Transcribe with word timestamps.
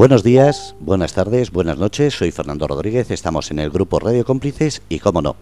Buenos 0.00 0.22
días, 0.22 0.74
buenas 0.80 1.12
tardes, 1.12 1.50
buenas 1.50 1.76
noches. 1.76 2.14
Soy 2.14 2.30
Fernando 2.30 2.66
Rodríguez. 2.66 3.10
Estamos 3.10 3.50
en 3.50 3.58
el 3.58 3.68
grupo 3.68 3.98
Radio 4.00 4.24
Cómplices 4.24 4.80
y, 4.88 4.98
cómo 4.98 5.20
no, 5.20 5.36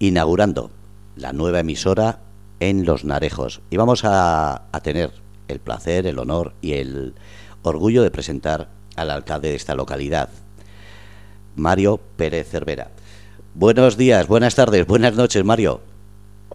inaugurando 0.00 0.72
la 1.14 1.32
nueva 1.32 1.60
emisora 1.60 2.18
en 2.58 2.84
Los 2.84 3.04
Narejos. 3.04 3.60
Y 3.70 3.76
vamos 3.76 4.00
a, 4.02 4.62
tener 4.82 5.12
el 5.46 5.60
placer, 5.60 6.08
el 6.08 6.18
honor 6.18 6.54
y 6.60 6.72
el 6.72 7.14
orgullo 7.62 8.02
de 8.02 8.10
presentar 8.10 8.70
al 8.96 9.08
alcalde 9.08 9.50
de 9.50 9.54
esta 9.54 9.76
localidad, 9.76 10.30
Mario 11.54 12.00
Pérez 12.16 12.48
Cervera. 12.50 12.90
Buenos 13.54 13.96
días, 13.96 14.26
buenas 14.26 14.56
tardes, 14.56 14.84
buenas 14.84 15.14
noches, 15.14 15.44
Mario. 15.44 15.80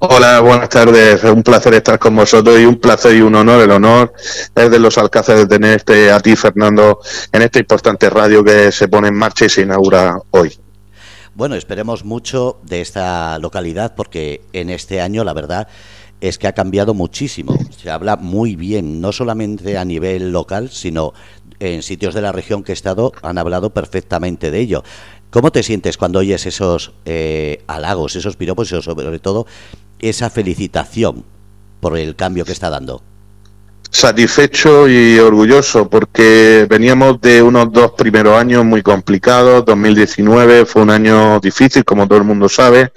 Hola, 0.04 0.40
buenas 0.40 0.68
tardes. 0.68 1.24
Es 1.24 1.30
un 1.30 1.44
placer 1.44 1.76
estar 1.76 2.00
con 2.00 2.16
vosotros 2.16 2.60
y 2.60 2.66
un 2.66 2.78
placer 2.78 3.16
y 3.16 3.22
un 3.22 3.36
honor. 3.36 3.62
El 3.62 3.70
honor 3.70 4.12
es 4.56 4.72
de 4.72 4.80
los 4.80 4.98
alcáceres 4.98 5.42
de 5.42 5.60
tenerte 5.60 6.12
a 6.12 6.20
ti, 6.20 6.36
Fernando, 6.36 7.02
en 7.32 7.44
esta 7.44 7.60
importante 7.60 8.10
radio 8.10 8.44
que 8.44 8.72
se 8.72 8.88
pone 8.88 9.10
en 9.10 9.14
marcha 9.14 9.46
y 9.46 9.50
se 9.50 9.62
inaugura 9.62 10.18
hoy. 10.32 10.58
Bueno, 11.36 11.54
esperemos 11.54 12.04
mucho 12.04 12.60
de 12.64 12.82
esta 12.82 13.38
localidad 13.38 13.94
porque 13.94 14.42
en 14.54 14.72
este 14.72 15.02
año, 15.02 15.24
la 15.24 15.34
verdad, 15.34 15.68
es 16.20 16.40
que 16.40 16.48
ha 16.48 16.54
cambiado 16.54 16.96
muchísimo. 16.96 17.56
Se 17.70 17.92
habla 17.92 18.16
muy 18.16 18.56
bien, 18.56 19.02
no 19.02 19.12
solamente 19.12 19.78
a 19.78 19.86
nivel 19.86 20.32
local, 20.32 20.72
sino 20.72 21.14
en 21.60 21.84
sitios 21.84 22.16
de 22.16 22.22
la 22.22 22.32
región 22.32 22.64
que 22.64 22.72
he 22.72 22.74
estado 22.74 23.12
han 23.22 23.38
hablado 23.38 23.70
perfectamente 23.70 24.50
de 24.50 24.62
ello. 24.62 24.84
¿Cómo 25.30 25.52
te 25.52 25.64
sientes 25.64 25.96
cuando 25.96 26.20
oyes 26.20 26.46
esos 26.46 26.92
eh, 27.06 27.64
halagos, 27.68 28.18
esos 28.18 28.36
piropos 28.36 28.70
y 28.72 28.82
sobre 28.82 29.20
todo 29.20 29.46
esa 30.02 30.30
felicitación 30.30 31.24
por 31.80 31.98
el 31.98 32.16
cambio 32.16 32.46
que 32.46 32.52
está 32.52 32.70
dando? 32.70 33.04
Satisfecho 33.90 34.88
y 34.88 35.20
orgulloso 35.20 35.90
porque 35.90 36.66
veníamos 36.70 37.20
de 37.20 37.42
unos 37.42 37.74
dos 37.74 37.92
primeros 37.92 38.40
años 38.40 38.64
muy 38.64 38.82
complicados. 38.82 39.66
2019 39.66 40.66
fue 40.66 40.84
un 40.84 40.92
año 40.92 41.42
difícil, 41.42 41.84
como 41.84 42.08
todo 42.08 42.20
el 42.20 42.24
mundo 42.24 42.48
sabe. 42.48 42.94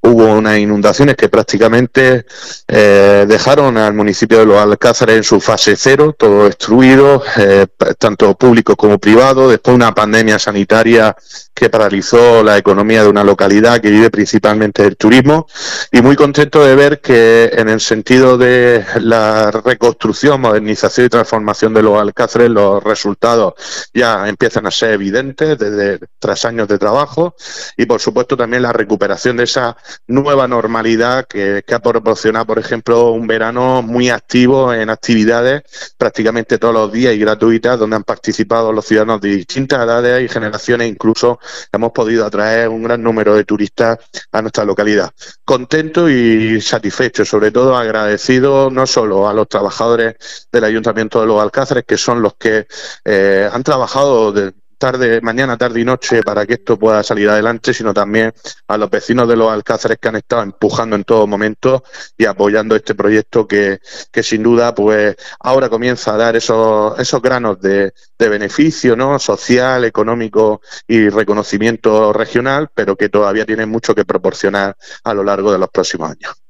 Hubo 0.00 0.26
unas 0.34 0.58
inundaciones 0.58 1.16
que 1.16 1.28
prácticamente 1.28 2.26
eh, 2.66 3.24
dejaron 3.28 3.78
al 3.78 3.94
municipio 3.94 4.40
de 4.40 4.46
Los 4.46 4.58
Alcázares 4.58 5.16
en 5.16 5.24
su 5.24 5.40
fase 5.40 5.76
cero, 5.76 6.14
todo 6.18 6.46
destruido, 6.46 7.22
eh, 7.36 7.66
tanto 7.96 8.34
público 8.34 8.74
como 8.74 8.98
privado. 8.98 9.48
Después 9.48 9.76
una 9.76 9.94
pandemia 9.94 10.40
sanitaria 10.40 11.14
que 11.54 11.70
paralizó 11.70 12.42
la 12.42 12.58
economía 12.58 13.02
de 13.02 13.08
una 13.08 13.24
localidad 13.24 13.80
que 13.80 13.90
vive 13.90 14.10
principalmente 14.10 14.82
del 14.82 14.96
turismo 14.96 15.46
y 15.90 16.02
muy 16.02 16.14
contento 16.14 16.62
de 16.62 16.76
ver 16.76 17.00
que 17.00 17.50
en 17.54 17.70
el 17.70 17.80
sentido 17.80 18.36
de 18.36 18.84
la 19.00 19.50
reconstrucción, 19.50 20.05
modernización 20.38 21.06
y 21.06 21.08
transformación 21.08 21.74
de 21.74 21.82
los 21.82 22.00
alcázares 22.00 22.50
los 22.50 22.82
resultados 22.82 23.54
ya 23.92 24.28
empiezan 24.28 24.66
a 24.66 24.70
ser 24.70 24.92
evidentes 24.92 25.58
desde 25.58 26.00
tras 26.18 26.44
años 26.44 26.68
de 26.68 26.78
trabajo 26.78 27.34
y 27.76 27.86
por 27.86 28.00
supuesto 28.00 28.36
también 28.36 28.62
la 28.62 28.72
recuperación 28.72 29.36
de 29.36 29.44
esa 29.44 29.76
nueva 30.06 30.46
normalidad 30.48 31.26
que, 31.26 31.64
que 31.66 31.74
ha 31.74 31.80
proporcionado 31.80 32.46
por 32.46 32.58
ejemplo 32.58 33.10
un 33.10 33.26
verano 33.26 33.82
muy 33.82 34.10
activo 34.10 34.72
en 34.72 34.90
actividades 34.90 35.62
prácticamente 35.96 36.58
todos 36.58 36.74
los 36.74 36.92
días 36.92 37.14
y 37.14 37.18
gratuitas 37.18 37.78
donde 37.78 37.96
han 37.96 38.04
participado 38.04 38.72
los 38.72 38.86
ciudadanos 38.86 39.20
de 39.20 39.30
distintas 39.30 39.82
edades 39.82 40.24
y 40.24 40.28
generaciones 40.28 40.88
incluso 40.88 41.38
hemos 41.72 41.92
podido 41.92 42.26
atraer 42.26 42.68
un 42.68 42.82
gran 42.82 43.02
número 43.02 43.34
de 43.34 43.44
turistas 43.44 43.98
a 44.32 44.42
nuestra 44.42 44.64
localidad. 44.64 45.10
Contento 45.44 46.08
y 46.10 46.60
satisfecho, 46.60 47.24
sobre 47.24 47.50
todo 47.50 47.76
agradecido 47.76 48.70
no 48.70 48.86
solo 48.86 49.28
a 49.28 49.34
los 49.34 49.48
trabajadores 49.48 49.95
del 49.96 50.64
Ayuntamiento 50.64 51.20
de 51.20 51.26
los 51.26 51.40
Alcázares, 51.40 51.84
que 51.84 51.96
son 51.96 52.22
los 52.22 52.34
que 52.34 52.66
eh, 53.04 53.48
han 53.50 53.62
trabajado 53.62 54.32
de, 54.32 54.52
tarde, 54.78 55.20
mañana, 55.20 55.56
tarde 55.56 55.80
y 55.80 55.84
noche 55.84 56.22
para 56.22 56.46
que 56.46 56.54
esto 56.54 56.78
pueda 56.78 57.02
salir 57.02 57.28
adelante, 57.28 57.72
sino 57.72 57.94
también 57.94 58.32
a 58.68 58.76
los 58.76 58.90
vecinos 58.90 59.28
de 59.28 59.36
los 59.36 59.50
Alcázares 59.50 59.98
que 59.98 60.08
han 60.08 60.16
estado 60.16 60.42
empujando 60.42 60.96
en 60.96 61.04
todo 61.04 61.26
momento 61.26 61.82
y 62.16 62.26
apoyando 62.26 62.76
este 62.76 62.94
proyecto 62.94 63.46
que, 63.46 63.80
que 64.10 64.22
sin 64.22 64.42
duda, 64.42 64.74
pues 64.74 65.16
ahora 65.40 65.68
comienza 65.68 66.14
a 66.14 66.16
dar 66.16 66.36
esos, 66.36 66.98
esos 66.98 67.22
granos 67.22 67.60
de, 67.60 67.92
de 68.18 68.28
beneficio, 68.28 68.96
¿no? 68.96 69.18
Social, 69.18 69.84
económico 69.84 70.60
y 70.86 71.08
reconocimiento 71.08 72.12
regional, 72.12 72.70
pero 72.74 72.96
que 72.96 73.08
todavía 73.08 73.46
tiene 73.46 73.66
mucho 73.66 73.94
que 73.94 74.04
proporcionar 74.04 74.76
a 75.04 75.14
lo 75.14 75.24
largo 75.24 75.52
de 75.52 75.58
los 75.58 75.70
próximos 75.70 76.10
años. 76.10 76.45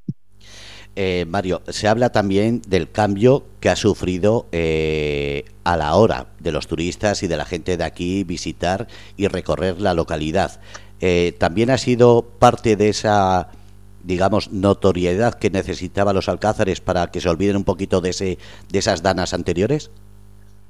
Eh, 0.98 1.26
Mario, 1.28 1.62
se 1.68 1.88
habla 1.88 2.10
también 2.10 2.62
del 2.66 2.90
cambio 2.90 3.44
que 3.60 3.68
ha 3.68 3.76
sufrido 3.76 4.46
eh, 4.50 5.44
a 5.62 5.76
la 5.76 5.94
hora 5.94 6.28
de 6.40 6.52
los 6.52 6.66
turistas 6.66 7.22
y 7.22 7.26
de 7.26 7.36
la 7.36 7.44
gente 7.44 7.76
de 7.76 7.84
aquí 7.84 8.24
visitar 8.24 8.88
y 9.18 9.28
recorrer 9.28 9.78
la 9.78 9.92
localidad. 9.92 10.58
Eh, 11.00 11.34
¿También 11.38 11.68
ha 11.68 11.76
sido 11.76 12.22
parte 12.38 12.76
de 12.76 12.88
esa, 12.88 13.50
digamos, 14.04 14.52
notoriedad 14.52 15.34
que 15.34 15.50
necesitaban 15.50 16.14
los 16.14 16.30
alcázares 16.30 16.80
para 16.80 17.10
que 17.10 17.20
se 17.20 17.28
olviden 17.28 17.56
un 17.56 17.64
poquito 17.64 18.00
de, 18.00 18.10
ese, 18.10 18.38
de 18.70 18.78
esas 18.78 19.02
danas 19.02 19.34
anteriores? 19.34 19.90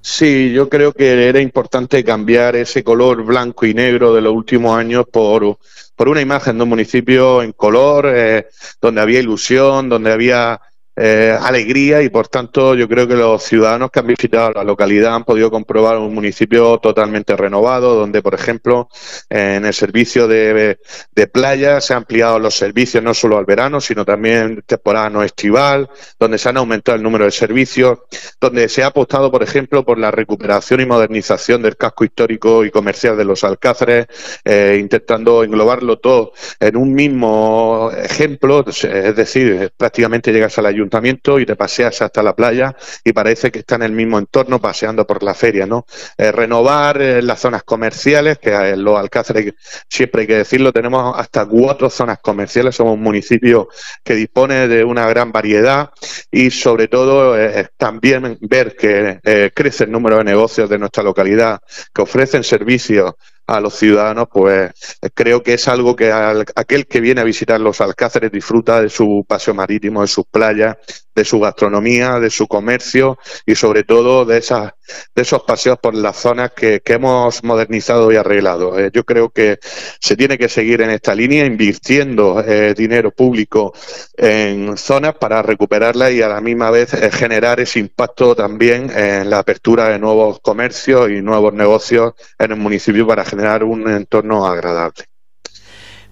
Sí, 0.08 0.52
yo 0.52 0.68
creo 0.68 0.92
que 0.92 1.28
era 1.28 1.40
importante 1.40 2.04
cambiar 2.04 2.54
ese 2.54 2.84
color 2.84 3.24
blanco 3.24 3.66
y 3.66 3.74
negro 3.74 4.14
de 4.14 4.20
los 4.20 4.32
últimos 4.32 4.78
años 4.78 5.04
por, 5.10 5.58
por 5.96 6.08
una 6.08 6.20
imagen 6.20 6.56
de 6.56 6.62
un 6.62 6.68
municipio 6.68 7.42
en 7.42 7.50
color, 7.52 8.06
eh, 8.14 8.46
donde 8.80 9.00
había 9.00 9.18
ilusión, 9.18 9.88
donde 9.88 10.12
había 10.12 10.60
eh, 10.98 11.36
alegría 11.38 12.00
y 12.00 12.08
por 12.08 12.28
tanto 12.28 12.74
yo 12.74 12.88
creo 12.88 13.06
que 13.06 13.14
los 13.14 13.42
ciudadanos 13.42 13.90
que 13.90 14.00
han 14.00 14.06
visitado 14.06 14.52
la 14.52 14.64
localidad 14.64 15.14
han 15.14 15.24
podido 15.24 15.50
comprobar 15.50 15.98
un 15.98 16.14
municipio 16.14 16.78
totalmente 16.78 17.36
renovado 17.36 17.94
donde 17.94 18.22
por 18.22 18.34
ejemplo 18.34 18.88
en 19.28 19.66
el 19.66 19.74
servicio 19.74 20.26
de, 20.26 20.78
de 21.14 21.26
playa 21.26 21.82
se 21.82 21.92
han 21.92 21.98
ampliado 21.98 22.38
los 22.38 22.54
servicios 22.54 23.04
no 23.04 23.12
solo 23.12 23.36
al 23.36 23.44
verano 23.44 23.78
sino 23.78 24.06
también 24.06 24.62
temporada 24.64 25.10
no 25.10 25.22
estival 25.22 25.90
donde 26.18 26.38
se 26.38 26.48
han 26.48 26.56
aumentado 26.56 26.96
el 26.96 27.02
número 27.02 27.26
de 27.26 27.30
servicios 27.30 27.98
donde 28.40 28.68
se 28.70 28.82
ha 28.82 28.86
apostado 28.86 29.30
por 29.30 29.42
ejemplo 29.42 29.84
por 29.84 29.98
la 29.98 30.10
recuperación 30.10 30.80
y 30.80 30.86
modernización 30.86 31.60
del 31.60 31.76
casco 31.76 32.04
histórico 32.04 32.64
y 32.64 32.70
comercial 32.70 33.18
de 33.18 33.24
los 33.26 33.44
Alcázares 33.44 34.06
eh, 34.46 34.78
intentando 34.80 35.44
englobarlo 35.44 35.98
todo 35.98 36.32
en 36.58 36.76
un 36.76 36.94
mismo 36.94 37.90
ejemplo 37.94 38.64
es 38.66 39.16
decir 39.16 39.72
prácticamente 39.76 40.32
llegas 40.32 40.56
a 40.58 40.62
la 40.62 40.70
ayuda 40.92 41.06
y 41.40 41.46
te 41.46 41.56
paseas 41.56 42.02
hasta 42.02 42.22
la 42.22 42.34
playa 42.34 42.74
y 43.04 43.12
parece 43.12 43.50
que 43.50 43.60
está 43.60 43.76
en 43.76 43.82
el 43.82 43.92
mismo 43.92 44.18
entorno 44.18 44.60
paseando 44.60 45.06
por 45.06 45.22
la 45.22 45.34
feria, 45.34 45.66
¿no? 45.66 45.86
Eh, 46.16 46.32
renovar 46.32 47.00
eh, 47.00 47.22
las 47.22 47.40
zonas 47.40 47.62
comerciales, 47.62 48.38
que 48.38 48.50
en 48.50 48.82
los 48.84 48.98
Alcáceres, 48.98 49.54
siempre 49.88 50.22
hay 50.22 50.26
que 50.26 50.36
decirlo, 50.36 50.72
tenemos 50.72 51.14
hasta 51.16 51.46
cuatro 51.46 51.90
zonas 51.90 52.18
comerciales, 52.20 52.74
somos 52.74 52.94
un 52.94 53.02
municipio 53.02 53.68
que 54.02 54.14
dispone 54.14 54.68
de 54.68 54.84
una 54.84 55.08
gran 55.08 55.32
variedad 55.32 55.90
y 56.30 56.50
sobre 56.50 56.88
todo 56.88 57.38
eh, 57.38 57.68
también 57.76 58.38
ver 58.40 58.76
que 58.76 59.20
crece 59.54 59.84
el 59.84 59.92
número 59.92 60.18
de 60.18 60.24
negocios 60.24 60.68
de 60.68 60.78
nuestra 60.78 61.02
localidad 61.02 61.60
que 61.94 62.02
ofrecen 62.02 62.44
servicios 62.44 63.14
a 63.46 63.60
los 63.60 63.74
ciudadanos, 63.74 64.28
pues 64.32 64.72
creo 65.14 65.42
que 65.42 65.54
es 65.54 65.68
algo 65.68 65.94
que 65.94 66.12
aquel 66.12 66.86
que 66.86 67.00
viene 67.00 67.20
a 67.20 67.24
visitar 67.24 67.60
los 67.60 67.80
Alcáceres 67.80 68.32
disfruta 68.32 68.80
de 68.80 68.88
su 68.88 69.24
paseo 69.26 69.54
marítimo, 69.54 70.02
de 70.02 70.08
sus 70.08 70.26
playas, 70.26 70.76
de 71.14 71.24
su 71.24 71.40
gastronomía, 71.40 72.20
de 72.20 72.30
su 72.30 72.46
comercio 72.46 73.18
y 73.46 73.54
sobre 73.54 73.84
todo 73.84 74.24
de 74.24 74.38
esas 74.38 74.72
de 75.14 75.22
esos 75.22 75.42
paseos 75.42 75.78
por 75.78 75.94
las 75.94 76.16
zonas 76.16 76.52
que, 76.52 76.80
hemos 76.86 77.44
modernizado 77.44 78.10
y 78.12 78.16
arreglado. 78.16 78.78
Eh, 78.78 78.90
yo 78.92 79.04
creo 79.04 79.28
que 79.28 79.58
se 79.60 80.16
tiene 80.16 80.38
que 80.38 80.48
seguir 80.48 80.80
en 80.80 80.90
esta 80.90 81.14
línea 81.14 81.44
invirtiendo 81.44 82.42
eh, 82.46 82.72
dinero 82.74 83.10
público 83.10 83.74
en 84.16 84.78
zonas 84.78 85.14
para 85.16 85.42
recuperarlas 85.42 86.12
y 86.12 86.22
a 86.22 86.28
la 86.28 86.40
misma 86.40 86.70
vez 86.70 86.94
eh, 86.94 87.10
generar 87.10 87.60
ese 87.60 87.80
impacto 87.80 88.34
también 88.34 88.90
en 88.96 89.28
la 89.28 89.40
apertura 89.40 89.88
de 89.88 89.98
nuevos 89.98 90.40
comercios 90.40 91.10
y 91.10 91.20
nuevos 91.20 91.52
negocios 91.52 92.14
en 92.38 92.52
el 92.52 92.56
municipio 92.58 93.06
para 93.06 93.24
generar 93.24 93.35
un 93.62 93.88
entorno 93.88 94.46
agradable. 94.46 95.04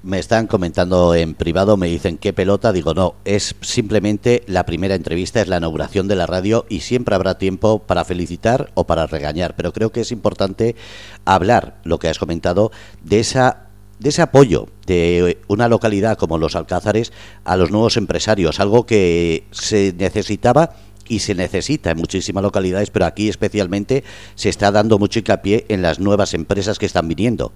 Me 0.03 0.19
están 0.19 0.47
comentando 0.47 1.15
en 1.15 1.35
privado, 1.35 1.79
me 1.79 1.87
dicen 1.87 2.19
qué 2.19 2.35
pelota, 2.35 2.73
digo 2.73 2.93
no, 2.93 3.15
es 3.25 3.57
simplemente 3.63 4.43
la 4.47 4.67
primera 4.67 4.95
entrevista, 4.95 5.41
es 5.41 5.49
la 5.49 5.57
inauguración 5.57 6.09
de 6.09 6.17
la 6.17 6.27
radio 6.27 6.67
y 6.69 6.81
siempre 6.81 7.15
habrá 7.15 7.39
tiempo 7.39 7.79
para 7.79 8.05
felicitar 8.05 8.71
o 8.75 8.87
para 8.87 9.07
regañar, 9.07 9.57
pero 9.57 9.73
creo 9.73 9.93
que 9.93 10.03
es 10.03 10.13
importante 10.13 10.77
hablar, 11.25 11.79
lo 11.85 11.99
que 11.99 12.09
has 12.09 12.19
comentado, 12.19 12.71
de 13.03 13.21
esa 13.21 13.61
de 13.99 14.11
ese 14.11 14.21
apoyo 14.21 14.67
de 14.87 15.39
una 15.47 15.69
localidad 15.69 16.19
como 16.19 16.37
Los 16.37 16.57
Alcázares 16.57 17.13
a 17.45 17.57
los 17.57 17.71
nuevos 17.71 17.97
empresarios, 17.97 18.61
algo 18.61 18.85
que 18.85 19.45
se 19.53 19.95
necesitaba 19.97 20.75
y 21.09 21.21
se 21.21 21.35
necesita 21.35 21.91
en 21.91 21.99
muchísimas 21.99 22.43
localidades, 22.43 22.91
pero 22.91 23.07
aquí 23.07 23.29
especialmente 23.29 24.05
se 24.35 24.49
está 24.49 24.71
dando 24.71 24.99
mucho 24.99 25.19
hincapié 25.19 25.67
en 25.69 25.83
las 25.83 26.01
nuevas 26.01 26.35
empresas 26.35 26.79
que 26.79 26.87
están 26.87 27.09
viniendo. 27.09 27.53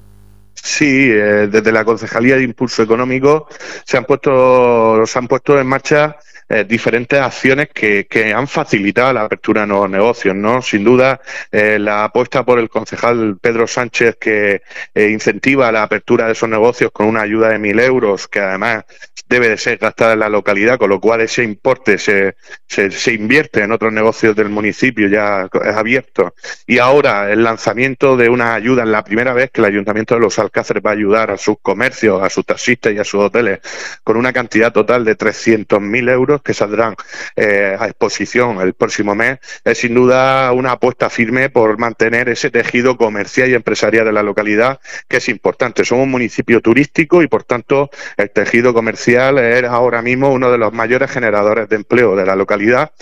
Sí, 0.63 1.11
eh, 1.11 1.49
desde 1.51 1.73
la 1.73 1.85
Concejalía 1.85 2.37
de 2.37 2.43
Impulso 2.43 2.83
Económico 2.83 3.49
se 3.85 3.97
han 3.97 4.05
puesto, 4.05 5.07
se 5.07 5.19
han 5.19 5.29
puesto 5.29 5.59
en 5.59 5.67
marcha 5.67 6.17
eh, 6.51 6.65
diferentes 6.65 7.21
acciones 7.21 7.69
que, 7.75 8.07
que, 8.07 8.33
han 8.33 8.49
facilitado 8.49 9.13
la 9.13 9.25
apertura 9.25 9.63
de 9.63 9.67
nuevos 9.67 9.91
negocios, 9.91 10.35
¿no? 10.35 10.63
Sin 10.63 10.83
duda, 10.83 11.21
eh, 11.53 11.79
la 11.79 12.05
apuesta 12.05 12.43
por 12.43 12.59
el 12.59 12.71
concejal 12.71 13.37
Pedro 13.39 13.67
Sánchez 13.67 14.17
que 14.19 14.63
eh, 14.95 15.09
incentiva 15.11 15.71
la 15.71 15.83
apertura 15.83 16.25
de 16.25 16.33
esos 16.33 16.49
negocios 16.49 16.91
con 16.91 17.07
una 17.07 17.21
ayuda 17.21 17.51
de 17.51 17.59
mil 17.59 17.79
euros, 17.79 18.29
que 18.29 18.41
además 18.41 18.85
debe 19.29 19.51
de 19.51 19.59
ser 19.59 19.77
gastada 19.77 20.15
en 20.15 20.21
la 20.21 20.31
localidad, 20.31 20.79
con 20.79 20.89
lo 20.89 21.01
cual 21.01 21.21
ese 21.21 21.45
importe 21.45 21.99
se, 21.99 22.37
se, 22.67 22.91
se 22.91 23.13
invierte 23.13 23.63
en 23.63 23.73
otros 23.73 23.93
negocios 23.93 24.35
del 24.35 24.49
municipio 24.49 25.07
ya 25.07 25.51
es 25.53 25.77
abierto. 25.77 26.35
Y 26.67 26.79
ahora 26.79 27.31
el 27.31 27.45
lanzamiento 27.45 28.17
de 28.17 28.31
una 28.31 28.55
ayuda, 28.55 28.85
en 28.85 28.93
la 28.93 29.05
primera 29.05 29.35
vez 29.35 29.51
que 29.51 29.61
el 29.61 29.67
Ayuntamiento 29.67 30.15
de 30.15 30.23
los 30.23 30.39
Alcáceres 30.49 30.83
va 30.85 30.91
a 30.91 30.95
ayudar 30.95 31.31
a 31.31 31.37
sus 31.37 31.57
comercios, 31.61 32.23
a 32.23 32.31
sus 32.31 32.45
taxistas 32.45 32.93
y 32.93 32.99
a 32.99 33.05
sus 33.05 33.21
hoteles 33.21 33.61
con 34.05 34.17
una 34.17 34.33
cantidad 34.33 34.73
total 34.73 35.05
de 35.05 35.17
300.000 35.17 36.11
euros 36.11 36.43
que 36.43 36.55
saldrán 36.55 36.95
eh, 37.37 37.77
a 37.79 37.87
exposición 37.87 38.61
el 38.61 38.75
próximo 38.75 39.15
mes, 39.15 39.39
es 39.65 39.79
sin 39.79 39.95
duda 39.95 40.53
una 40.53 40.73
apuesta 40.73 41.11
firme 41.11 41.51
por 41.51 41.79
mantener 41.79 42.29
ese 42.29 42.51
tejido 42.51 42.97
comercial 42.97 43.49
y 43.51 43.55
empresarial 43.55 44.07
de 44.07 44.13
la 44.13 44.23
localidad, 44.23 44.81
que 45.09 45.19
es 45.19 45.29
importante. 45.29 45.85
Somos 45.85 46.05
un 46.05 46.11
municipio 46.11 46.61
turístico 46.61 47.23
y, 47.23 47.29
por 47.29 47.45
tanto, 47.45 47.91
el 48.17 48.31
tejido 48.31 48.75
comercial 48.75 49.39
es 49.39 49.65
ahora 49.65 50.03
mismo 50.03 50.31
uno 50.31 50.51
de 50.51 50.59
los 50.59 50.73
mayores 50.73 51.11
generadores 51.11 51.69
de 51.69 51.77
empleo 51.77 52.17
de 52.17 52.27
la 52.27 52.37
localidad. 52.37 52.93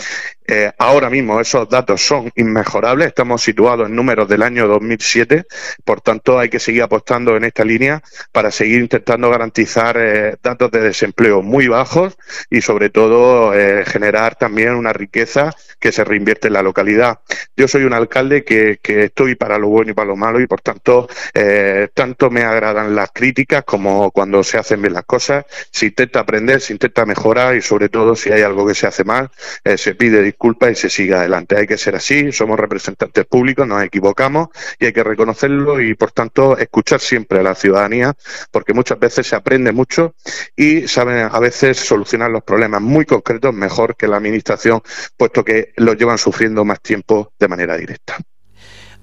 Eh, 0.48 0.70
ahora 0.78 1.10
mismo 1.10 1.40
esos 1.40 1.68
datos 1.68 2.00
son 2.00 2.30
inmejorables, 2.36 3.08
estamos 3.08 3.42
situados 3.42 3.88
en 3.88 3.96
números 3.96 4.28
del 4.28 4.42
año 4.42 4.68
2007, 4.68 5.44
por 5.84 6.00
tanto 6.00 6.38
hay 6.38 6.48
que 6.48 6.60
seguir 6.60 6.84
apostando 6.84 7.35
en 7.36 7.44
esta 7.44 7.64
línea 7.64 8.02
para 8.32 8.50
seguir 8.50 8.80
intentando 8.80 9.30
garantizar 9.30 9.96
eh, 9.98 10.36
datos 10.42 10.70
de 10.70 10.80
desempleo 10.80 11.42
muy 11.42 11.68
bajos 11.68 12.16
y 12.50 12.60
sobre 12.60 12.90
todo 12.90 13.54
eh, 13.54 13.84
generar 13.86 14.36
también 14.36 14.74
una 14.74 14.92
riqueza 14.92 15.54
que 15.78 15.92
se 15.92 16.04
reinvierte 16.04 16.48
en 16.48 16.54
la 16.54 16.62
localidad. 16.62 17.20
Yo 17.56 17.68
soy 17.68 17.84
un 17.84 17.92
alcalde 17.92 18.44
que, 18.44 18.78
que 18.82 19.04
estoy 19.04 19.34
para 19.34 19.58
lo 19.58 19.68
bueno 19.68 19.90
y 19.90 19.94
para 19.94 20.08
lo 20.08 20.16
malo 20.16 20.40
y 20.40 20.46
por 20.46 20.60
tanto 20.60 21.08
eh, 21.34 21.88
tanto 21.94 22.30
me 22.30 22.42
agradan 22.42 22.94
las 22.94 23.10
críticas 23.12 23.64
como 23.64 24.10
cuando 24.10 24.42
se 24.42 24.58
hacen 24.58 24.80
bien 24.80 24.94
las 24.94 25.04
cosas, 25.04 25.44
se 25.70 25.86
intenta 25.86 26.20
aprender, 26.20 26.60
se 26.60 26.72
intenta 26.72 27.04
mejorar 27.04 27.56
y 27.56 27.62
sobre 27.62 27.88
todo 27.88 28.16
si 28.16 28.30
hay 28.32 28.42
algo 28.42 28.66
que 28.66 28.74
se 28.74 28.86
hace 28.86 29.04
mal, 29.04 29.30
se 29.76 29.94
pide 29.94 30.22
disculpas 30.22 30.72
y 30.72 30.74
se 30.74 30.90
sigue 30.90 31.14
adelante. 31.14 31.56
Hay 31.56 31.66
que 31.66 31.78
ser 31.78 31.96
así, 31.96 32.32
somos 32.32 32.58
representantes 32.58 33.24
públicos, 33.24 33.66
nos 33.66 33.82
equivocamos 33.82 34.48
y 34.78 34.86
hay 34.86 34.92
que 34.92 35.04
reconocerlo 35.04 35.80
y, 35.80 35.94
por 35.94 36.12
tanto, 36.12 36.56
escuchar 36.58 37.00
siempre 37.00 37.15
a 37.30 37.42
la 37.42 37.54
ciudadanía, 37.54 38.14
porque 38.50 38.74
muchas 38.74 38.98
veces 38.98 39.26
se 39.26 39.36
aprende 39.36 39.72
mucho 39.72 40.14
y 40.56 40.88
saben 40.88 41.28
a 41.30 41.38
veces 41.38 41.78
solucionar 41.78 42.30
los 42.30 42.42
problemas 42.42 42.82
muy 42.82 43.04
concretos 43.04 43.54
mejor 43.54 43.96
que 43.96 44.08
la 44.08 44.16
Administración, 44.16 44.82
puesto 45.16 45.44
que 45.44 45.72
los 45.76 45.96
llevan 45.96 46.18
sufriendo 46.18 46.64
más 46.64 46.80
tiempo 46.80 47.32
de 47.38 47.48
manera 47.48 47.76
directa. 47.76 48.16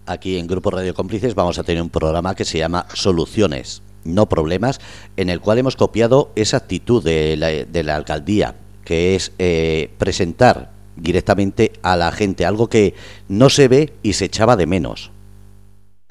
Aquí 0.06 0.38
en 0.38 0.48
Grupo 0.48 0.70
Radio 0.70 0.94
Cómplices 0.94 1.34
vamos 1.34 1.58
a 1.60 1.64
tener 1.64 1.82
un 1.82 1.90
programa 1.90 2.36
que 2.36 2.44
se 2.44 2.58
llama 2.58 2.88
Soluciones, 2.94 3.82
no 4.04 4.28
problemas, 4.28 4.80
en 5.16 5.30
el 5.30 5.40
cual 5.40 5.60
hemos 5.60 5.78
copiado 5.78 6.32
esa 6.36 6.58
actitud 6.58 7.02
de 7.04 7.38
la, 7.38 7.48
de 7.48 7.84
la 7.84 7.96
alcaldía, 7.96 8.56
que 8.84 9.16
es 9.16 9.32
eh, 9.40 9.92
presentar 9.98 10.72
directamente 10.98 11.72
a 11.82 11.96
la 11.96 12.12
gente, 12.12 12.46
algo 12.46 12.68
que 12.68 12.96
no 13.30 13.50
se 13.50 13.68
ve 13.68 13.94
y 14.04 14.14
se 14.14 14.26
echaba 14.26 14.58
de 14.58 14.68
menos. 14.68 15.13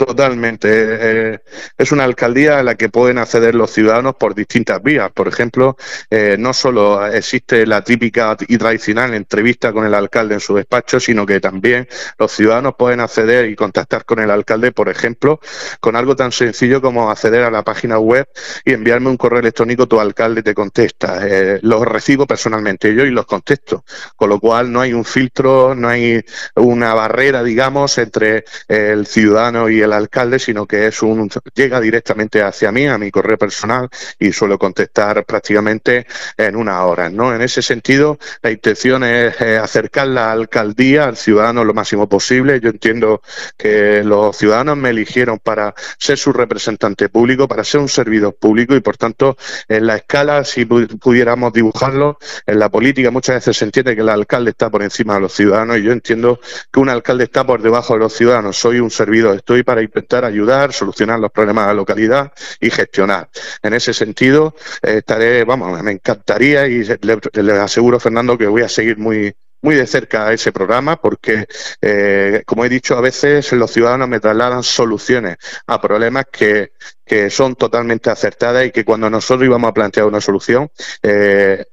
Totalmente. 0.06 0.68
Eh, 0.72 1.38
es 1.78 1.92
una 1.92 2.02
alcaldía 2.02 2.58
a 2.58 2.62
la 2.64 2.74
que 2.74 2.88
pueden 2.88 3.18
acceder 3.18 3.54
los 3.54 3.70
ciudadanos 3.70 4.16
por 4.16 4.34
distintas 4.34 4.82
vías. 4.82 5.12
Por 5.12 5.28
ejemplo, 5.28 5.76
eh, 6.10 6.36
no 6.40 6.52
solo 6.52 7.06
existe 7.06 7.64
la 7.66 7.84
típica 7.84 8.36
y 8.48 8.58
tradicional 8.58 9.14
entrevista 9.14 9.72
con 9.72 9.86
el 9.86 9.94
alcalde 9.94 10.34
en 10.34 10.40
su 10.40 10.56
despacho, 10.56 10.98
sino 10.98 11.24
que 11.24 11.38
también 11.38 11.86
los 12.18 12.32
ciudadanos 12.32 12.74
pueden 12.76 12.98
acceder 12.98 13.48
y 13.48 13.54
contactar 13.54 14.04
con 14.04 14.18
el 14.18 14.30
alcalde, 14.32 14.72
por 14.72 14.88
ejemplo, 14.88 15.38
con 15.78 15.94
algo 15.94 16.16
tan 16.16 16.32
sencillo 16.32 16.82
como 16.82 17.08
acceder 17.08 17.44
a 17.44 17.50
la 17.50 17.62
página 17.62 17.98
web 18.00 18.26
y 18.64 18.72
enviarme 18.72 19.08
un 19.08 19.16
correo 19.16 19.38
electrónico, 19.38 19.86
tu 19.86 20.00
alcalde 20.00 20.42
te 20.42 20.54
contesta. 20.54 21.20
Eh, 21.28 21.60
los 21.62 21.82
recibo 21.82 22.26
personalmente 22.26 22.92
yo 22.92 23.04
y 23.04 23.10
los 23.10 23.26
contesto. 23.26 23.84
Con 24.16 24.30
lo 24.30 24.40
cual 24.40 24.72
no 24.72 24.80
hay 24.80 24.92
un 24.92 25.04
filtro, 25.04 25.76
no 25.76 25.88
hay 25.88 26.24
una 26.56 26.92
barrera, 26.94 27.44
digamos, 27.44 27.98
entre 27.98 28.44
el 28.66 29.06
ciudadano 29.06 29.68
y 29.68 29.80
el 29.80 29.91
alcalde, 29.92 30.38
sino 30.38 30.66
que 30.66 30.86
es 30.86 31.02
un 31.02 31.30
llega 31.54 31.80
directamente 31.80 32.42
hacia 32.42 32.72
mí, 32.72 32.86
a 32.86 32.98
mi 32.98 33.10
correo 33.10 33.38
personal, 33.38 33.88
y 34.18 34.32
suelo 34.32 34.58
contestar 34.58 35.24
prácticamente 35.24 36.06
en 36.36 36.56
una 36.56 36.84
hora. 36.84 37.08
¿no? 37.08 37.34
En 37.34 37.42
ese 37.42 37.62
sentido, 37.62 38.18
la 38.42 38.50
intención 38.50 39.04
es 39.04 39.40
eh, 39.40 39.58
acercar 39.58 40.08
la 40.08 40.32
alcaldía 40.32 41.04
al 41.04 41.16
ciudadano 41.16 41.64
lo 41.64 41.74
máximo 41.74 42.08
posible. 42.08 42.60
Yo 42.60 42.70
entiendo 42.70 43.22
que 43.56 44.02
los 44.04 44.36
ciudadanos 44.36 44.76
me 44.76 44.90
eligieron 44.90 45.38
para 45.38 45.74
ser 45.98 46.18
su 46.18 46.32
representante 46.32 47.08
público, 47.08 47.48
para 47.48 47.64
ser 47.64 47.80
un 47.80 47.88
servidor 47.88 48.34
público, 48.34 48.74
y 48.74 48.80
por 48.80 48.96
tanto, 48.96 49.36
en 49.68 49.86
la 49.86 49.96
escala, 49.96 50.44
si 50.44 50.64
pudiéramos 50.64 51.52
dibujarlo, 51.52 52.18
en 52.46 52.58
la 52.58 52.68
política 52.68 53.10
muchas 53.10 53.36
veces 53.36 53.56
se 53.56 53.64
entiende 53.64 53.94
que 53.94 54.02
el 54.02 54.08
alcalde 54.08 54.50
está 54.50 54.70
por 54.70 54.82
encima 54.82 55.14
de 55.14 55.20
los 55.20 55.32
ciudadanos, 55.32 55.78
y 55.78 55.82
yo 55.82 55.92
entiendo 55.92 56.40
que 56.72 56.80
un 56.80 56.88
alcalde 56.88 57.24
está 57.24 57.44
por 57.44 57.62
debajo 57.62 57.94
de 57.94 58.00
los 58.00 58.12
ciudadanos. 58.12 58.56
Soy 58.56 58.80
un 58.80 58.90
servidor, 58.90 59.36
estoy 59.36 59.62
para 59.62 59.81
intentar 59.82 60.24
ayudar, 60.24 60.72
solucionar 60.72 61.18
los 61.18 61.30
problemas 61.30 61.64
de 61.64 61.68
la 61.68 61.74
localidad 61.74 62.32
y 62.60 62.70
gestionar. 62.70 63.28
En 63.62 63.74
ese 63.74 63.92
sentido, 63.92 64.54
eh, 64.82 64.98
estaré, 64.98 65.44
vamos, 65.44 65.82
me 65.82 65.92
encantaría 65.92 66.66
y 66.66 66.84
le, 66.84 67.52
aseguro, 67.52 68.00
Fernando, 68.00 68.38
que 68.38 68.46
voy 68.46 68.62
a 68.62 68.68
seguir 68.68 68.98
muy 68.98 69.34
muy 69.64 69.76
de 69.76 69.86
cerca 69.86 70.26
a 70.26 70.32
ese 70.32 70.50
programa 70.50 71.00
porque, 71.00 71.46
eh, 71.80 72.42
como 72.46 72.64
he 72.64 72.68
dicho, 72.68 72.96
a 72.96 73.00
veces 73.00 73.52
los 73.52 73.70
ciudadanos 73.70 74.08
me 74.08 74.18
trasladan 74.18 74.64
soluciones 74.64 75.36
a 75.68 75.80
problemas 75.80 76.26
que, 76.32 76.72
que 77.04 77.30
son 77.30 77.54
totalmente 77.54 78.10
acertadas 78.10 78.66
y 78.66 78.72
que 78.72 78.84
cuando 78.84 79.08
nosotros 79.08 79.46
íbamos 79.46 79.70
a 79.70 79.74
plantear 79.74 80.06
una 80.06 80.20
solución, 80.20 80.68
eh, 81.02 81.64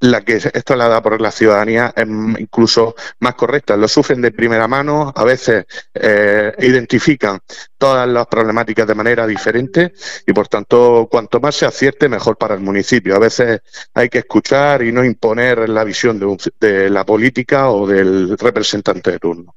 la 0.00 0.22
que 0.22 0.36
es 0.36 0.64
trasladada 0.64 1.02
por 1.02 1.20
la 1.20 1.30
ciudadanía 1.30 1.92
es 1.96 2.06
incluso 2.38 2.94
más 3.20 3.34
correcta. 3.34 3.76
Lo 3.76 3.88
sufren 3.88 4.20
de 4.20 4.30
primera 4.30 4.68
mano, 4.68 5.12
a 5.14 5.24
veces 5.24 5.66
eh, 5.94 6.52
identifican 6.58 7.40
todas 7.78 8.08
las 8.08 8.26
problemáticas 8.26 8.86
de 8.86 8.94
manera 8.94 9.26
diferente 9.26 9.92
y 10.26 10.32
por 10.32 10.48
tanto 10.48 11.08
cuanto 11.10 11.40
más 11.40 11.54
se 11.54 11.66
acierte 11.66 12.08
mejor 12.08 12.36
para 12.36 12.54
el 12.54 12.60
municipio. 12.60 13.16
A 13.16 13.18
veces 13.18 13.60
hay 13.94 14.08
que 14.08 14.18
escuchar 14.18 14.82
y 14.82 14.92
no 14.92 15.04
imponer 15.04 15.68
la 15.68 15.84
visión 15.84 16.18
de, 16.18 16.26
un, 16.26 16.38
de 16.60 16.90
la 16.90 17.04
política 17.04 17.70
o 17.70 17.86
del 17.86 18.36
representante 18.38 19.12
de 19.12 19.18
turno. 19.18 19.54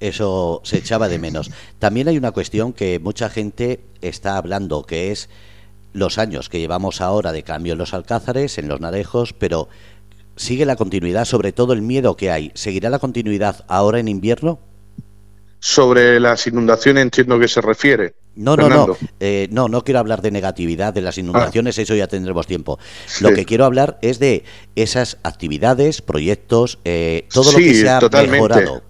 Eso 0.00 0.60
se 0.64 0.78
echaba 0.78 1.08
de 1.08 1.18
menos. 1.18 1.50
También 1.78 2.08
hay 2.08 2.16
una 2.16 2.30
cuestión 2.30 2.72
que 2.72 3.00
mucha 3.00 3.28
gente 3.28 3.80
está 4.00 4.36
hablando, 4.36 4.84
que 4.84 5.10
es 5.10 5.28
los 5.92 6.18
años 6.18 6.48
que 6.48 6.60
llevamos 6.60 7.00
ahora 7.00 7.32
de 7.32 7.42
cambio 7.42 7.72
en 7.72 7.78
los 7.78 7.94
alcázares, 7.94 8.58
en 8.58 8.68
los 8.68 8.80
narejos, 8.80 9.32
pero 9.32 9.68
¿sigue 10.36 10.66
la 10.66 10.76
continuidad? 10.76 11.24
Sobre 11.24 11.52
todo 11.52 11.72
el 11.72 11.82
miedo 11.82 12.16
que 12.16 12.30
hay. 12.30 12.50
¿Seguirá 12.54 12.90
la 12.90 12.98
continuidad 12.98 13.64
ahora 13.68 13.98
en 13.98 14.08
invierno? 14.08 14.60
Sobre 15.60 16.20
las 16.20 16.46
inundaciones 16.46 17.02
entiendo 17.02 17.38
que 17.38 17.48
se 17.48 17.60
refiere. 17.60 18.14
No, 18.36 18.56
no, 18.56 18.68
no, 18.68 18.96
eh, 19.18 19.48
no, 19.50 19.68
no 19.68 19.82
quiero 19.82 19.98
hablar 19.98 20.22
de 20.22 20.30
negatividad 20.30 20.94
de 20.94 21.00
las 21.00 21.18
inundaciones, 21.18 21.76
ah. 21.76 21.82
eso 21.82 21.96
ya 21.96 22.06
tendremos 22.06 22.46
tiempo. 22.46 22.78
Sí. 23.06 23.24
Lo 23.24 23.34
que 23.34 23.44
quiero 23.44 23.64
hablar 23.64 23.98
es 24.00 24.20
de 24.20 24.44
esas 24.76 25.18
actividades, 25.24 26.02
proyectos, 26.02 26.78
eh, 26.84 27.26
todo 27.32 27.50
sí, 27.50 27.52
lo 27.52 27.58
que 27.58 27.74
se 27.74 27.88
ha 27.88 27.98
totalmente. 27.98 28.36
mejorado. 28.36 28.82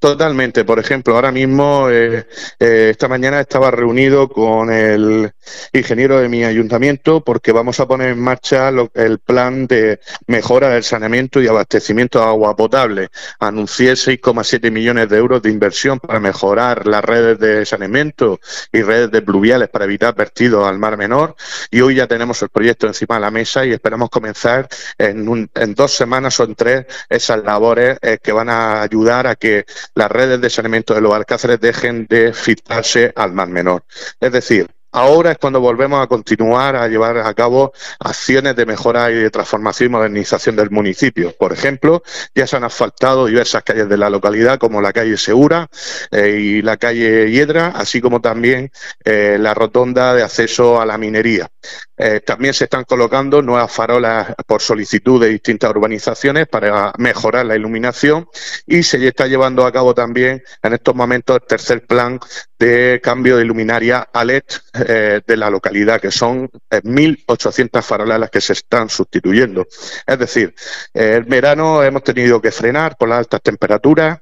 Totalmente. 0.00 0.64
Por 0.64 0.78
ejemplo, 0.78 1.14
ahora 1.14 1.30
mismo, 1.30 1.90
eh, 1.90 2.26
eh, 2.58 2.88
esta 2.90 3.06
mañana 3.06 3.38
estaba 3.38 3.70
reunido 3.70 4.30
con 4.30 4.72
el 4.72 5.30
ingeniero 5.74 6.18
de 6.18 6.28
mi 6.30 6.42
ayuntamiento 6.42 7.22
porque 7.22 7.52
vamos 7.52 7.80
a 7.80 7.86
poner 7.86 8.08
en 8.08 8.18
marcha 8.18 8.70
lo, 8.70 8.90
el 8.94 9.18
plan 9.18 9.66
de 9.66 10.00
mejora 10.26 10.70
del 10.70 10.84
saneamiento 10.84 11.42
y 11.42 11.48
abastecimiento 11.48 12.18
de 12.18 12.24
agua 12.24 12.56
potable. 12.56 13.08
Anuncié 13.40 13.94
6,7 13.94 14.70
millones 14.70 15.10
de 15.10 15.18
euros 15.18 15.42
de 15.42 15.50
inversión 15.50 16.00
para 16.00 16.18
mejorar 16.18 16.86
las 16.86 17.04
redes 17.04 17.38
de 17.38 17.66
saneamiento 17.66 18.40
y 18.72 18.80
redes 18.80 19.10
de 19.10 19.20
pluviales 19.20 19.68
para 19.68 19.84
evitar 19.84 20.14
vertidos 20.14 20.66
al 20.66 20.78
mar 20.78 20.96
menor. 20.96 21.36
Y 21.70 21.82
hoy 21.82 21.96
ya 21.96 22.06
tenemos 22.06 22.40
el 22.40 22.48
proyecto 22.48 22.86
encima 22.86 23.16
de 23.16 23.20
la 23.20 23.30
mesa 23.30 23.66
y 23.66 23.72
esperamos 23.72 24.08
comenzar 24.08 24.66
en, 24.96 25.28
un, 25.28 25.50
en 25.54 25.74
dos 25.74 25.92
semanas 25.92 26.40
o 26.40 26.44
en 26.44 26.54
tres 26.54 26.86
esas 27.10 27.44
labores 27.44 27.98
eh, 28.00 28.16
que 28.22 28.32
van 28.32 28.48
a 28.48 28.80
ayudar 28.80 29.26
a 29.26 29.36
que 29.36 29.66
las 29.94 30.10
redes 30.10 30.40
de 30.40 30.50
saneamiento 30.50 30.94
de 30.94 31.00
los 31.00 31.12
alcáceres 31.12 31.60
dejen 31.60 32.06
de 32.08 32.32
filtrarse 32.32 33.12
al 33.16 33.32
mar 33.32 33.48
menor. 33.48 33.84
Es 34.20 34.32
decir, 34.32 34.68
Ahora 34.92 35.32
es 35.32 35.38
cuando 35.38 35.60
volvemos 35.60 36.02
a 36.02 36.08
continuar 36.08 36.74
a 36.74 36.88
llevar 36.88 37.18
a 37.18 37.34
cabo 37.34 37.72
acciones 38.00 38.56
de 38.56 38.66
mejora 38.66 39.10
y 39.10 39.14
de 39.14 39.30
transformación 39.30 39.86
y 39.86 39.92
modernización 39.92 40.56
del 40.56 40.70
municipio. 40.70 41.32
Por 41.38 41.52
ejemplo, 41.52 42.02
ya 42.34 42.46
se 42.46 42.56
han 42.56 42.64
asfaltado 42.64 43.26
diversas 43.26 43.62
calles 43.62 43.88
de 43.88 43.96
la 43.96 44.10
localidad, 44.10 44.58
como 44.58 44.80
la 44.80 44.92
calle 44.92 45.16
Segura 45.16 45.68
eh, 46.10 46.38
y 46.40 46.62
la 46.62 46.76
calle 46.76 47.30
Hiedra, 47.30 47.68
así 47.68 48.00
como 48.00 48.20
también 48.20 48.72
eh, 49.04 49.36
la 49.38 49.54
rotonda 49.54 50.14
de 50.14 50.22
acceso 50.22 50.80
a 50.80 50.86
la 50.86 50.98
minería. 50.98 51.48
Eh, 51.96 52.20
también 52.20 52.54
se 52.54 52.64
están 52.64 52.84
colocando 52.84 53.42
nuevas 53.42 53.70
farolas 53.70 54.34
por 54.46 54.62
solicitud 54.62 55.20
de 55.20 55.28
distintas 55.28 55.70
urbanizaciones 55.70 56.48
para 56.48 56.92
mejorar 56.96 57.44
la 57.44 57.56
iluminación 57.56 58.26
y 58.66 58.82
se 58.82 59.06
está 59.06 59.26
llevando 59.26 59.66
a 59.66 59.72
cabo 59.72 59.94
también 59.94 60.42
en 60.62 60.72
estos 60.72 60.94
momentos 60.94 61.36
el 61.36 61.46
tercer 61.46 61.86
plan 61.86 62.18
de 62.58 63.00
cambio 63.02 63.36
de 63.36 63.44
luminaria 63.44 64.08
a 64.12 64.24
LED 64.24 64.44
eh, 64.86 65.20
de 65.26 65.36
la 65.36 65.50
localidad, 65.50 66.00
que 66.00 66.10
son 66.10 66.48
1.800 66.70 67.78
eh, 67.78 67.82
farolas 67.82 68.20
las 68.20 68.30
que 68.30 68.40
se 68.40 68.54
están 68.54 68.88
sustituyendo. 68.88 69.66
Es 70.06 70.18
decir, 70.18 70.54
el 70.92 71.24
verano 71.24 71.82
hemos 71.82 72.02
tenido 72.04 72.40
que 72.40 72.50
frenar 72.50 72.96
por 72.96 73.08
las 73.08 73.18
altas 73.18 73.42
temperaturas, 73.42 74.20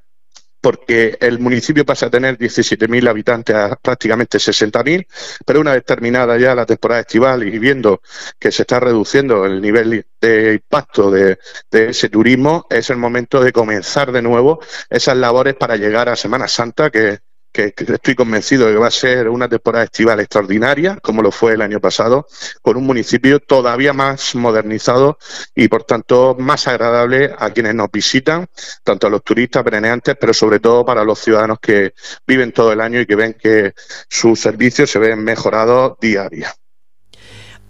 porque 0.60 1.16
el 1.20 1.38
municipio 1.38 1.84
pasa 1.86 2.06
a 2.06 2.10
tener 2.10 2.36
17.000 2.36 3.08
habitantes 3.08 3.54
a 3.54 3.76
prácticamente 3.76 4.38
60.000, 4.38 5.06
pero 5.46 5.60
una 5.60 5.72
vez 5.72 5.84
terminada 5.84 6.36
ya 6.36 6.54
la 6.54 6.66
temporada 6.66 7.00
estival 7.00 7.46
y 7.46 7.58
viendo 7.58 8.02
que 8.38 8.50
se 8.50 8.62
está 8.62 8.80
reduciendo 8.80 9.44
el 9.44 9.60
nivel 9.60 10.04
de 10.20 10.54
impacto 10.54 11.10
de, 11.10 11.38
de, 11.70 11.90
ese 11.90 12.08
turismo, 12.08 12.66
es 12.70 12.90
el 12.90 12.96
momento 12.96 13.40
de 13.40 13.52
comenzar 13.52 14.10
de 14.10 14.22
nuevo 14.22 14.60
esas 14.90 15.16
labores 15.16 15.54
para 15.54 15.76
llegar 15.76 16.08
a 16.08 16.16
Semana 16.16 16.48
Santa, 16.48 16.90
que 16.90 17.20
que, 17.58 17.92
estoy 17.92 18.14
convencido 18.14 18.66
de 18.66 18.72
que 18.72 18.78
va 18.78 18.86
a 18.86 18.92
ser 18.92 19.28
una 19.28 19.48
temporada 19.48 19.84
estival 19.84 20.20
extraordinaria, 20.20 20.98
como 21.02 21.22
lo 21.22 21.32
fue 21.32 21.54
el 21.54 21.62
año 21.62 21.80
pasado, 21.80 22.26
con 22.62 22.76
un 22.76 22.86
municipio 22.86 23.40
todavía 23.40 23.92
más 23.92 24.36
modernizado 24.36 25.18
y, 25.54 25.66
por 25.66 25.82
tanto, 25.82 26.36
más 26.38 26.68
agradable 26.68 27.32
a 27.36 27.50
quienes 27.50 27.74
nos 27.74 27.90
visitan, 27.90 28.46
tanto 28.84 29.08
a 29.08 29.10
los 29.10 29.24
turistas 29.24 29.64
pereneantes, 29.64 30.16
pero 30.20 30.32
sobre 30.32 30.60
todo 30.60 30.84
para 30.84 31.02
los 31.02 31.18
ciudadanos 31.18 31.58
que 31.60 31.94
viven 32.26 32.52
todo 32.52 32.72
el 32.72 32.80
año 32.80 33.00
y 33.00 33.06
que 33.06 33.16
ven 33.16 33.34
que 33.34 33.72
sus 34.08 34.38
servicios 34.38 34.90
se 34.90 35.00
ven 35.00 35.22
mejorados 35.24 35.98
día 36.00 36.22
a 36.22 36.28
día. 36.28 36.54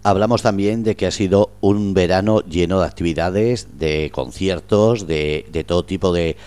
Hablamos 0.03 0.43
también 0.43 0.83
de 0.83 0.95
que 0.95 1.07
ha 1.07 1.11
sido 1.11 1.51
un 1.61 1.93
verano 1.93 2.41
lleno 2.41 2.79
de 2.79 2.85
actividades, 2.85 3.79
de 3.79 4.11
conciertos, 4.13 5.07
de, 5.07 5.65
todo 5.67 5.83
tipo 5.83 6.13
de 6.13 6.37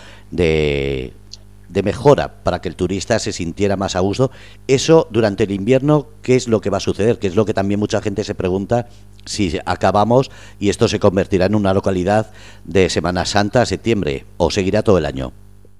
de 1.73 1.83
mejora 1.83 2.43
para 2.43 2.61
que 2.61 2.69
el 2.69 2.75
turista 2.75 3.19
se 3.19 3.33
sintiera 3.33 3.75
más 3.75 3.95
a 3.95 3.99
gusto. 3.99 4.31
Eso 4.67 5.07
durante 5.11 5.43
el 5.43 5.51
invierno, 5.51 6.07
¿qué 6.21 6.35
es 6.35 6.47
lo 6.47 6.61
que 6.61 6.69
va 6.69 6.77
a 6.77 6.81
suceder? 6.81 7.19
Que 7.19 7.27
es 7.27 7.35
lo 7.35 7.45
que 7.45 7.53
también 7.53 7.79
mucha 7.79 8.01
gente 8.01 8.23
se 8.23 8.35
pregunta 8.35 8.87
si 9.25 9.59
acabamos 9.65 10.29
y 10.59 10.69
esto 10.69 10.87
se 10.87 10.99
convertirá 10.99 11.47
en 11.47 11.55
una 11.55 11.73
localidad 11.73 12.31
de 12.63 12.89
Semana 12.89 13.25
Santa 13.25 13.63
a 13.63 13.65
septiembre 13.65 14.25
o 14.37 14.51
seguirá 14.51 14.83
todo 14.83 14.97
el 14.97 15.05
año 15.05 15.33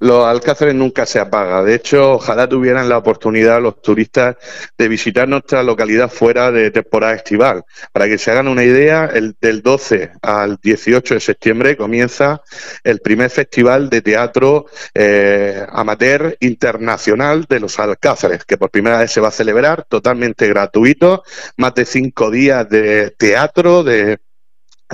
los 0.04 0.26
alcázares 0.26 0.76
nunca 0.76 1.06
se 1.06 1.18
apaga. 1.18 1.64
De 1.64 1.76
hecho, 1.76 2.16
ojalá 2.16 2.48
tuvieran 2.48 2.90
la 2.90 2.98
oportunidad 2.98 3.62
los 3.62 3.82
turistas 3.82 4.36
de 4.78 4.88
visitar 4.90 5.30
nuestra 5.30 5.64
localidad 5.64 6.12
fuera 6.12 6.52
de 6.52 6.72
temporada 6.72 7.14
estival. 7.14 7.64
Para 7.94 8.08
que 8.08 8.18
se 8.18 8.30
hagan 8.30 8.50
una 8.50 8.66
idea, 8.66 9.06
el, 9.06 9.38
del 9.40 9.62
12 9.62 10.12
al 10.22 10.60
18 10.62 11.14
de 11.14 11.20
septiembre 11.22 11.78
comienza 11.78 12.42
el 12.84 13.00
primer 13.00 13.30
festival 13.30 13.90
de 13.90 14.02
teatro 14.02 14.66
eh, 14.94 15.66
amateur 15.70 16.36
internacional 16.42 17.46
de 17.48 17.62
los 17.62 17.80
alcázares, 17.80 18.44
que 18.44 18.58
por 18.58 18.72
primera 18.72 19.00
vez 19.00 19.10
se 19.10 19.22
va 19.22 19.30
a 19.30 19.32
celebrar 19.32 19.86
totalmente 19.86 20.50
gratuito, 20.50 21.24
más 21.56 21.76
de 21.76 21.86
cinco 21.86 22.30
días 22.30 22.68
de 22.68 23.12
teatro, 23.12 23.86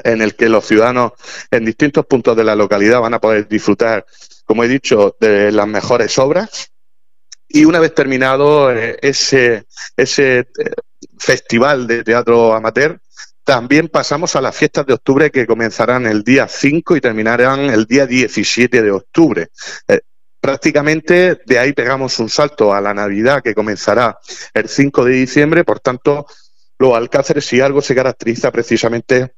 en 0.03 0.21
el 0.21 0.35
que 0.35 0.49
los 0.49 0.67
ciudadanos 0.67 1.13
en 1.49 1.65
distintos 1.65 2.05
puntos 2.05 2.37
de 2.37 2.43
la 2.43 2.55
localidad 2.55 3.01
van 3.01 3.15
a 3.15 3.19
poder 3.19 3.47
disfrutar 3.47 4.05
como 4.49 4.63
he 4.63 4.67
dicho, 4.67 5.15
de 5.19 5.51
las 5.51 5.67
mejores 5.67 6.17
obras. 6.17 6.71
Y 7.47 7.65
una 7.65 7.77
vez 7.77 7.93
terminado 7.93 8.75
eh, 8.75 8.97
ese, 8.99 9.67
ese 9.95 10.39
eh, 10.39 10.45
festival 11.19 11.85
de 11.85 12.03
teatro 12.03 12.55
amateur, 12.55 12.99
también 13.43 13.89
pasamos 13.89 14.35
a 14.35 14.41
las 14.41 14.55
fiestas 14.55 14.87
de 14.87 14.93
octubre 14.93 15.29
que 15.29 15.45
comenzarán 15.45 16.07
el 16.07 16.23
día 16.23 16.47
5 16.47 16.97
y 16.97 17.01
terminarán 17.01 17.59
el 17.59 17.85
día 17.85 18.07
17 18.07 18.81
de 18.81 18.89
octubre. 18.89 19.49
Eh, 19.87 19.99
prácticamente 20.41 21.41
de 21.45 21.59
ahí 21.59 21.73
pegamos 21.73 22.17
un 22.17 22.29
salto 22.29 22.73
a 22.73 22.81
la 22.81 22.95
Navidad 22.95 23.43
que 23.43 23.53
comenzará 23.53 24.17
el 24.55 24.67
5 24.67 25.05
de 25.05 25.11
diciembre, 25.11 25.63
por 25.63 25.79
tanto, 25.79 26.25
los 26.79 26.95
Alcáceres, 26.95 27.45
si 27.45 27.61
algo 27.61 27.83
se 27.83 27.93
caracteriza 27.93 28.51
precisamente 28.51 29.35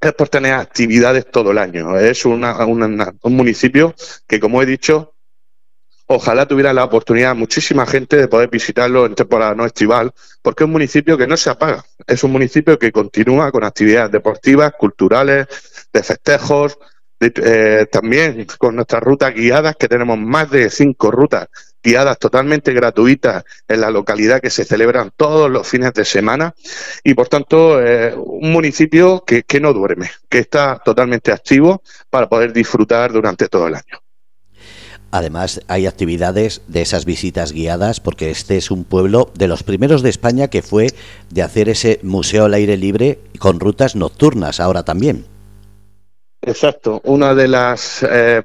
es 0.00 0.12
por 0.14 0.28
tener 0.28 0.54
actividades 0.54 1.30
todo 1.30 1.50
el 1.50 1.58
año. 1.58 1.96
Es 1.96 2.24
un 2.24 2.40
municipio 3.24 3.94
que, 4.26 4.38
como 4.38 4.62
he 4.62 4.66
dicho, 4.66 5.14
ojalá 6.06 6.46
tuviera 6.46 6.72
la 6.72 6.84
oportunidad 6.84 7.34
muchísima 7.34 7.86
gente 7.86 8.16
de 8.16 8.28
poder 8.28 8.48
visitarlo 8.48 9.06
en 9.06 9.14
temporada 9.14 9.54
no 9.54 9.66
estival, 9.66 10.12
porque 10.42 10.64
es 10.64 10.66
un 10.66 10.72
municipio 10.72 11.18
que 11.18 11.26
no 11.26 11.36
se 11.36 11.50
apaga. 11.50 11.84
Es 12.06 12.22
un 12.24 12.32
municipio 12.32 12.78
que 12.78 12.92
continúa 12.92 13.50
con 13.50 13.64
actividades 13.64 14.12
deportivas, 14.12 14.72
culturales, 14.78 15.46
de 15.92 16.02
festejos, 16.02 16.78
eh, 17.20 17.86
también 17.90 18.46
con 18.58 18.76
nuestras 18.76 19.02
rutas 19.02 19.34
guiadas, 19.34 19.76
que 19.76 19.88
tenemos 19.88 20.18
más 20.18 20.50
de 20.50 20.70
cinco 20.70 21.10
rutas 21.10 21.48
guiadas 21.82 22.18
totalmente 22.18 22.72
gratuitas 22.72 23.44
en 23.66 23.80
la 23.80 23.90
localidad 23.90 24.40
que 24.40 24.50
se 24.50 24.64
celebran 24.64 25.12
todos 25.16 25.50
los 25.50 25.66
fines 25.66 25.92
de 25.94 26.04
semana 26.04 26.54
y 27.04 27.14
por 27.14 27.28
tanto 27.28 27.82
eh, 27.82 28.14
un 28.14 28.52
municipio 28.52 29.24
que, 29.24 29.42
que 29.42 29.60
no 29.60 29.72
duerme, 29.72 30.10
que 30.28 30.38
está 30.38 30.80
totalmente 30.84 31.32
activo 31.32 31.82
para 32.10 32.28
poder 32.28 32.52
disfrutar 32.52 33.12
durante 33.12 33.48
todo 33.48 33.68
el 33.68 33.74
año. 33.74 34.02
Además, 35.10 35.62
hay 35.68 35.86
actividades 35.86 36.60
de 36.68 36.82
esas 36.82 37.06
visitas 37.06 37.52
guiadas, 37.52 37.98
porque 37.98 38.30
este 38.30 38.58
es 38.58 38.70
un 38.70 38.84
pueblo 38.84 39.30
de 39.34 39.48
los 39.48 39.62
primeros 39.62 40.02
de 40.02 40.10
España 40.10 40.48
que 40.48 40.60
fue 40.60 40.88
de 41.30 41.42
hacer 41.42 41.70
ese 41.70 41.98
museo 42.02 42.44
al 42.44 42.54
aire 42.54 42.76
libre 42.76 43.18
con 43.38 43.58
rutas 43.58 43.96
nocturnas 43.96 44.60
ahora 44.60 44.82
también. 44.82 45.24
Exacto, 46.42 47.00
una 47.04 47.34
de 47.34 47.48
las 47.48 48.02
eh, 48.02 48.42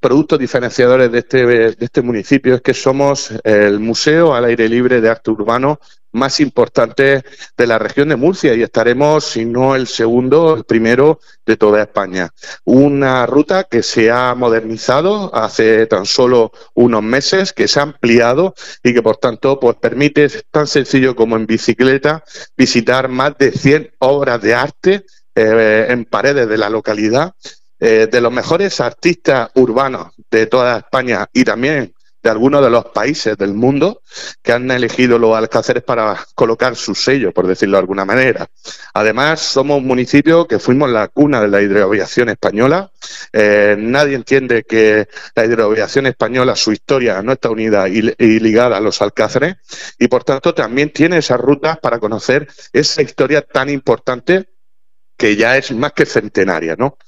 productos 0.00 0.38
diferenciadores 0.38 1.10
de 1.12 1.18
este, 1.18 1.46
de 1.46 1.76
este 1.78 2.02
municipio 2.02 2.56
es 2.56 2.62
que 2.62 2.74
somos 2.74 3.32
el 3.44 3.78
museo 3.80 4.34
al 4.34 4.44
aire 4.44 4.68
libre 4.68 5.00
de 5.00 5.08
arte 5.08 5.30
urbano 5.30 5.78
más 6.16 6.40
importante 6.40 7.24
de 7.56 7.66
la 7.66 7.78
región 7.78 8.08
de 8.08 8.16
Murcia 8.16 8.54
y 8.54 8.62
estaremos, 8.62 9.24
si 9.24 9.44
no 9.44 9.76
el 9.76 9.86
segundo, 9.86 10.56
el 10.56 10.64
primero 10.64 11.20
de 11.44 11.56
toda 11.56 11.82
España. 11.82 12.30
Una 12.64 13.26
ruta 13.26 13.64
que 13.64 13.82
se 13.82 14.10
ha 14.10 14.34
modernizado 14.34 15.34
hace 15.34 15.86
tan 15.86 16.06
solo 16.06 16.52
unos 16.74 17.02
meses, 17.02 17.52
que 17.52 17.68
se 17.68 17.78
ha 17.78 17.82
ampliado 17.82 18.54
y 18.82 18.94
que 18.94 19.02
por 19.02 19.18
tanto 19.18 19.60
pues 19.60 19.76
permite 19.76 20.28
tan 20.50 20.66
sencillo 20.66 21.14
como 21.14 21.36
en 21.36 21.46
bicicleta 21.46 22.24
visitar 22.56 23.08
más 23.08 23.36
de 23.38 23.52
100 23.52 23.92
obras 23.98 24.40
de 24.40 24.54
arte 24.54 25.04
eh, 25.34 25.86
en 25.90 26.06
paredes 26.06 26.48
de 26.48 26.58
la 26.58 26.70
localidad 26.70 27.34
eh, 27.78 28.08
de 28.10 28.20
los 28.20 28.32
mejores 28.32 28.80
artistas 28.80 29.50
urbanos 29.54 30.12
de 30.30 30.46
toda 30.46 30.78
España 30.78 31.28
y 31.32 31.44
también 31.44 31.94
de 32.26 32.30
algunos 32.30 32.60
de 32.60 32.70
los 32.70 32.86
países 32.86 33.36
del 33.38 33.54
mundo 33.54 34.02
que 34.42 34.50
han 34.50 34.68
elegido 34.72 35.16
los 35.16 35.36
alcáceres 35.36 35.84
para 35.84 36.18
colocar 36.34 36.74
su 36.74 36.92
sello, 36.92 37.32
por 37.32 37.46
decirlo 37.46 37.76
de 37.76 37.82
alguna 37.82 38.04
manera. 38.04 38.48
Además, 38.94 39.40
somos 39.40 39.78
un 39.78 39.86
municipio 39.86 40.48
que 40.48 40.58
fuimos 40.58 40.90
la 40.90 41.06
cuna 41.06 41.40
de 41.40 41.46
la 41.46 41.62
hidroaviación 41.62 42.28
española. 42.28 42.90
Eh, 43.32 43.76
nadie 43.78 44.16
entiende 44.16 44.64
que 44.64 45.08
la 45.36 45.44
hidroaviación 45.44 46.06
española, 46.06 46.56
su 46.56 46.72
historia 46.72 47.22
no 47.22 47.30
está 47.30 47.48
unida 47.48 47.88
y, 47.88 48.12
y, 48.18 48.40
ligada 48.40 48.78
a 48.78 48.80
los 48.80 49.00
alcáceres 49.02 49.58
y, 49.96 50.08
por 50.08 50.24
tanto, 50.24 50.52
también 50.52 50.92
tiene 50.92 51.18
esas 51.18 51.40
rutas 51.40 51.78
para 51.78 52.00
conocer 52.00 52.48
esa 52.72 53.02
historia 53.02 53.42
tan 53.42 53.70
importante 53.70 54.48
que 55.16 55.36
ya 55.36 55.56
es 55.56 55.70
más 55.70 55.92
que 55.92 56.06
centenaria, 56.06 56.74
¿no? 56.76 56.98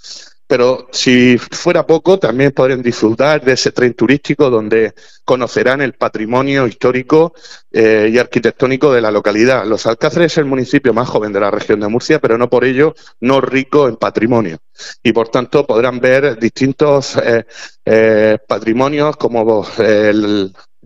Pero 0.48 0.88
si 0.92 1.36
fuera 1.36 1.86
poco, 1.86 2.18
también 2.18 2.52
podrán 2.52 2.80
disfrutar 2.80 3.44
de 3.44 3.52
ese 3.52 3.70
tren 3.70 3.92
turístico 3.92 4.48
donde 4.48 4.94
conocerán 5.22 5.82
el 5.82 5.92
patrimonio 5.92 6.66
histórico 6.66 7.34
eh, 7.70 8.08
y 8.10 8.16
arquitectónico 8.16 8.90
de 8.90 9.02
la 9.02 9.10
localidad. 9.10 9.66
Los 9.66 9.86
Alcáceres 9.86 10.32
es 10.32 10.38
el 10.38 10.46
municipio 10.46 10.94
más 10.94 11.06
joven 11.06 11.34
de 11.34 11.40
la 11.40 11.50
región 11.50 11.80
de 11.80 11.88
Murcia, 11.88 12.18
pero 12.18 12.38
no 12.38 12.48
por 12.48 12.64
ello 12.64 12.94
no 13.20 13.42
rico 13.42 13.88
en 13.88 13.96
patrimonio. 13.96 14.56
Y 15.02 15.12
por 15.12 15.28
tanto 15.28 15.66
podrán 15.66 16.00
ver 16.00 16.38
distintos 16.38 17.18
eh, 17.18 17.44
eh, 17.84 18.38
patrimonios 18.48 19.18
como 19.18 19.66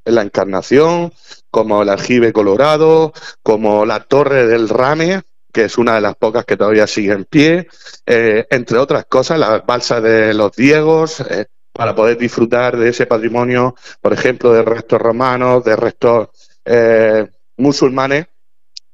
la 0.05 0.23
Encarnación, 0.23 1.13
como 1.53 1.83
el 1.83 1.89
Aljibe 1.89 2.33
Colorado, 2.33 3.13
como 3.45 3.87
la 3.87 4.01
Torre 4.01 4.49
del 4.49 4.69
Rame, 4.69 5.23
que 5.53 5.65
es 5.65 5.79
una 5.79 5.95
de 5.95 6.01
las 6.01 6.17
pocas 6.17 6.45
que 6.45 6.57
todavía 6.57 6.87
sigue 6.87 7.13
en 7.13 7.25
pie, 7.27 7.69
eh, 8.07 8.47
entre 8.51 8.79
otras 8.79 9.05
cosas, 9.07 9.39
las 9.39 9.65
balsas 9.65 10.03
de 10.03 10.35
los 10.35 10.57
Diegos, 10.57 11.21
eh, 11.21 11.47
para 11.73 11.95
poder 11.95 12.19
disfrutar 12.19 12.77
de 12.77 12.91
ese 12.91 13.07
patrimonio, 13.07 13.75
por 14.01 14.13
ejemplo, 14.13 14.53
de 14.53 14.63
restos 14.63 15.01
romanos, 15.01 15.65
de 15.65 15.77
restos 15.77 16.29
eh, 16.65 17.27
musulmanes 17.57 18.27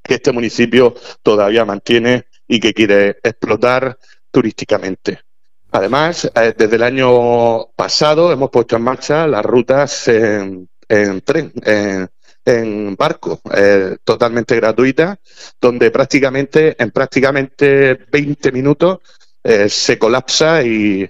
que 0.03 0.15
este 0.15 0.33
municipio 0.33 0.95
todavía 1.23 1.65
mantiene 1.65 2.27
y 2.47 2.61
que 2.61 2.73
quiere 2.73 3.19
explotar 3.23 3.99
turísticamente. 4.31 5.21
Además, 5.71 6.31
eh, 6.35 6.55
desde 6.57 6.77
el 6.77 6.83
año 6.83 7.67
pasado 7.77 8.33
hemos 8.33 8.51
puesto 8.51 8.77
en 8.77 8.83
marcha 8.83 9.27
las 9.27 9.45
rutas 9.45 10.09
en, 10.09 10.69
tren, 11.23 11.53
en, 11.63 12.09
barco, 12.97 13.41
eh, 13.55 13.97
totalmente 14.05 14.57
gratuitas, 14.57 15.19
donde 15.61 15.91
prácticamente 15.91 16.77
en 16.83 16.91
prácticamente 16.91 17.95
20 18.11 18.53
minutos 18.53 18.99
eh, 19.43 19.69
se 19.69 19.99
colapsa 19.99 20.63
y, 20.63 21.09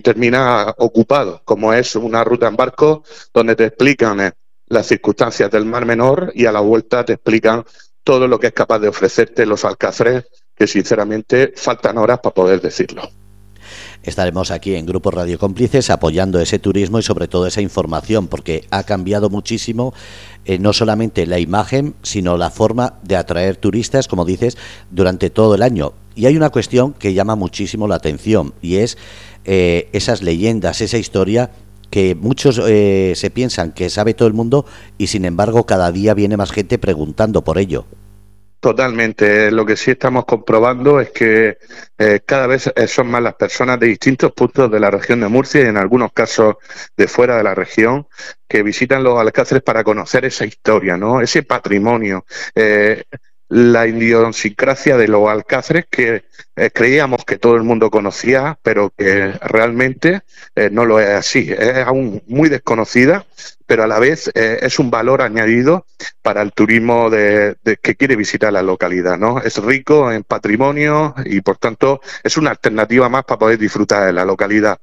termina 0.00 0.74
ocupado, 0.78 1.42
como 1.44 1.72
es 1.72 1.94
una 1.96 2.24
ruta 2.24 2.48
en 2.48 2.56
barco 2.56 3.04
donde 3.34 3.54
te 3.56 3.66
explican 3.66 4.32
las 4.66 4.86
circunstancias 4.86 5.50
del 5.50 5.64
Mar 5.64 5.84
Menor 5.84 6.32
y 6.34 6.46
a 6.46 6.52
la 6.52 6.60
vuelta 6.60 7.04
te 7.04 7.14
explican 7.14 7.64
todo 8.02 8.26
lo 8.26 8.38
que 8.40 8.48
es 8.48 8.52
capaz 8.52 8.78
de 8.78 8.88
ofrecerte 8.88 9.46
los 9.46 9.64
alcázares, 9.64 10.24
que 10.54 10.66
sinceramente 10.66 11.52
faltan 11.56 11.98
horas 11.98 12.20
para 12.20 12.34
poder 12.34 12.60
decirlo. 12.60 13.19
Estaremos 14.02 14.50
aquí 14.50 14.76
en 14.76 14.86
Grupo 14.86 15.10
Radio 15.10 15.38
Cómplices 15.38 15.90
apoyando 15.90 16.40
ese 16.40 16.58
turismo 16.58 16.98
y 16.98 17.02
sobre 17.02 17.28
todo 17.28 17.46
esa 17.46 17.60
información, 17.60 18.28
porque 18.28 18.64
ha 18.70 18.84
cambiado 18.84 19.28
muchísimo 19.28 19.92
eh, 20.46 20.58
no 20.58 20.72
solamente 20.72 21.26
la 21.26 21.38
imagen, 21.38 21.94
sino 22.02 22.38
la 22.38 22.50
forma 22.50 22.94
de 23.02 23.16
atraer 23.16 23.56
turistas, 23.56 24.08
como 24.08 24.24
dices, 24.24 24.56
durante 24.90 25.28
todo 25.28 25.54
el 25.54 25.62
año. 25.62 25.92
Y 26.14 26.24
hay 26.24 26.36
una 26.36 26.48
cuestión 26.48 26.94
que 26.94 27.12
llama 27.12 27.36
muchísimo 27.36 27.86
la 27.88 27.96
atención 27.96 28.54
y 28.62 28.76
es 28.76 28.96
eh, 29.44 29.90
esas 29.92 30.22
leyendas, 30.22 30.80
esa 30.80 30.96
historia 30.96 31.50
que 31.90 32.14
muchos 32.14 32.60
eh, 32.66 33.12
se 33.16 33.30
piensan 33.30 33.72
que 33.72 33.90
sabe 33.90 34.14
todo 34.14 34.28
el 34.28 34.34
mundo 34.34 34.64
y 34.96 35.08
sin 35.08 35.24
embargo 35.24 35.66
cada 35.66 35.92
día 35.92 36.14
viene 36.14 36.36
más 36.36 36.52
gente 36.52 36.78
preguntando 36.78 37.42
por 37.42 37.58
ello. 37.58 37.84
Totalmente. 38.60 39.50
Lo 39.50 39.64
que 39.64 39.74
sí 39.74 39.92
estamos 39.92 40.26
comprobando 40.26 41.00
es 41.00 41.10
que 41.12 41.56
eh, 41.96 42.20
cada 42.26 42.46
vez 42.46 42.70
eh, 42.76 42.86
son 42.86 43.10
más 43.10 43.22
las 43.22 43.34
personas 43.34 43.80
de 43.80 43.86
distintos 43.86 44.32
puntos 44.32 44.70
de 44.70 44.78
la 44.78 44.90
región 44.90 45.20
de 45.20 45.28
Murcia 45.28 45.62
y 45.62 45.66
en 45.66 45.78
algunos 45.78 46.12
casos 46.12 46.56
de 46.94 47.08
fuera 47.08 47.38
de 47.38 47.42
la 47.42 47.54
región 47.54 48.06
que 48.46 48.62
visitan 48.62 49.02
los 49.02 49.18
alcáceres 49.18 49.62
para 49.62 49.82
conocer 49.82 50.26
esa 50.26 50.44
historia, 50.44 50.98
¿no? 50.98 51.22
Ese 51.22 51.42
patrimonio. 51.42 52.26
Eh, 52.54 53.04
la 53.50 53.86
idiosincrasia 53.86 54.96
de 54.96 55.08
los 55.08 55.28
alcáceres 55.28 55.84
que 55.90 56.24
eh, 56.54 56.70
creíamos 56.72 57.24
que 57.24 57.36
todo 57.36 57.56
el 57.56 57.64
mundo 57.64 57.90
conocía, 57.90 58.56
pero 58.62 58.92
que 58.96 59.32
realmente 59.42 60.22
eh, 60.54 60.70
no 60.70 60.84
lo 60.84 61.00
es 61.00 61.08
así. 61.08 61.50
Es 61.50 61.78
aún 61.78 62.22
muy 62.28 62.48
desconocida, 62.48 63.26
pero 63.66 63.82
a 63.82 63.88
la 63.88 63.98
vez 63.98 64.30
eh, 64.34 64.60
es 64.62 64.78
un 64.78 64.90
valor 64.90 65.20
añadido 65.20 65.84
para 66.22 66.42
el 66.42 66.52
turismo 66.52 67.10
de, 67.10 67.56
que 67.82 67.96
quiere 67.96 68.14
visitar 68.14 68.52
la 68.52 68.62
localidad. 68.62 69.18
¿no? 69.18 69.40
Es 69.40 69.56
rico 69.56 70.12
en 70.12 70.22
patrimonio 70.22 71.14
y, 71.24 71.40
por 71.40 71.56
tanto, 71.56 72.00
es 72.22 72.36
una 72.36 72.50
alternativa 72.50 73.08
más 73.08 73.24
para 73.24 73.38
poder 73.38 73.58
disfrutar 73.58 74.06
de 74.06 74.12
la 74.12 74.24
localidad. 74.24 74.78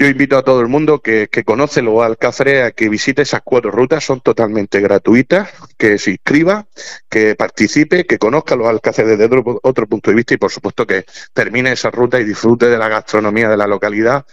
Yo 0.00 0.06
invito 0.06 0.38
a 0.38 0.42
todo 0.42 0.62
el 0.62 0.68
mundo 0.68 1.02
que, 1.02 1.28
conoce 1.44 1.82
los 1.82 2.02
Alcáceres 2.02 2.64
a 2.64 2.70
que 2.70 2.88
visite 2.88 3.20
esas 3.20 3.42
cuatro 3.44 3.70
rutas, 3.70 4.02
son 4.02 4.22
totalmente 4.22 4.80
gratuitas, 4.80 5.50
que 5.76 5.98
se 5.98 6.12
inscriba, 6.12 6.66
que 7.10 7.34
participe, 7.34 8.06
que 8.06 8.16
conozca 8.16 8.56
los 8.56 8.66
Alcáceres 8.66 9.18
desde 9.18 9.26
otro, 9.62 9.86
punto 9.86 10.10
de 10.10 10.16
vista 10.16 10.32
y 10.32 10.38
por 10.38 10.50
supuesto 10.50 10.86
que 10.86 11.04
termine 11.34 11.72
esa 11.72 11.90
ruta 11.90 12.18
y 12.18 12.24
disfrute 12.24 12.70
de 12.70 12.78
la 12.78 12.88
gastronomía 12.88 13.50
de 13.50 13.58
la 13.58 13.66
localidad, 13.66 14.24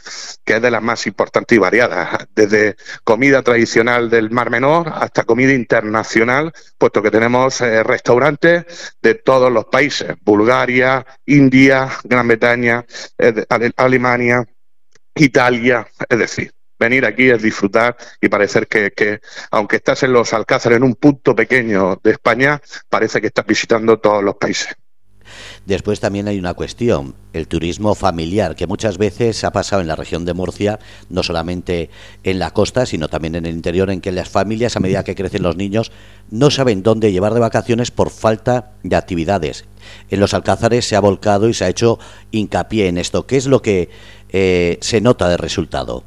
que 0.45 0.55
es 0.55 0.61
de 0.61 0.71
las 0.71 0.81
más 0.81 1.05
importantes 1.05 1.57
y 1.57 1.59
variadas, 1.59 2.27
desde 2.33 2.77
comida 3.03 3.41
tradicional 3.41 4.09
del 4.09 4.31
Mar 4.31 4.49
Menor 4.49 4.87
hasta 4.87 5.25
comida 5.25 5.51
internacional, 5.51 6.53
puesto 6.77 7.03
que 7.03 7.11
tenemos 7.11 7.59
eh, 7.59 7.83
restaurantes 7.83 8.95
de 9.01 9.15
todos 9.15 9.51
los 9.51 9.65
países, 9.65 10.15
Bulgaria, 10.21 11.05
India, 11.25 11.89
Gran 12.05 12.25
Bretaña, 12.25 12.85
eh, 13.17 13.43
Alemania, 13.75 14.47
Italia, 15.19 15.87
es 16.09 16.19
decir, 16.19 16.51
venir 16.79 17.05
aquí 17.05 17.29
es 17.29 17.41
disfrutar 17.41 17.97
y 18.21 18.29
parecer 18.29 18.67
que, 18.67 19.19
aunque 19.51 19.77
estás 19.77 20.03
en 20.03 20.13
los 20.13 20.33
Alcázares, 20.33 20.77
en 20.77 20.83
un 20.83 20.95
punto 20.95 21.35
pequeño 21.35 21.99
de 22.03 22.11
España, 22.11 22.61
parece 22.89 23.21
que 23.21 23.27
estás 23.27 23.45
visitando 23.45 23.99
todos 23.99 24.23
los 24.23 24.35
países. 24.35 24.75
Después 25.65 25.99
también 25.99 26.27
hay 26.29 26.39
una 26.39 26.53
cuestión, 26.53 27.15
el 27.33 27.47
turismo 27.47 27.95
familiar, 27.95 28.55
que 28.55 28.67
muchas 28.67 28.97
veces 28.97 29.43
ha 29.43 29.51
pasado 29.51 29.81
en 29.81 29.87
la 29.87 29.97
región 29.97 30.23
de 30.23 30.33
Murcia, 30.33 30.79
no 31.09 31.23
solamente 31.23 31.89
en 32.23 32.39
la 32.39 32.51
costa, 32.51 32.85
sino 32.85 33.09
también 33.09 33.35
en 33.35 33.45
el 33.45 33.53
interior, 33.53 33.89
en 33.89 33.99
que 33.99 34.13
las 34.13 34.29
familias, 34.29 34.77
a 34.77 34.79
medida 34.79 35.03
que 35.03 35.15
crecen 35.15 35.43
los 35.43 35.57
niños, 35.57 35.91
no 36.29 36.49
saben 36.51 36.83
dónde 36.83 37.11
llevar 37.11 37.33
de 37.33 37.41
vacaciones 37.41 37.91
por 37.91 38.09
falta 38.09 38.71
de 38.83 38.95
actividades. 38.95 39.65
En 40.09 40.19
los 40.19 40.33
Alcázares 40.33 40.85
se 40.85 40.95
ha 40.95 40.99
volcado 40.99 41.49
y 41.49 41.53
se 41.53 41.65
ha 41.65 41.69
hecho 41.69 41.99
hincapié 42.31 42.87
en 42.87 42.97
esto. 42.97 43.27
¿Qué 43.27 43.37
es 43.37 43.47
lo 43.47 43.61
que 43.61 43.89
eh, 44.29 44.77
se 44.81 45.01
nota 45.01 45.29
de 45.29 45.37
resultado? 45.37 46.03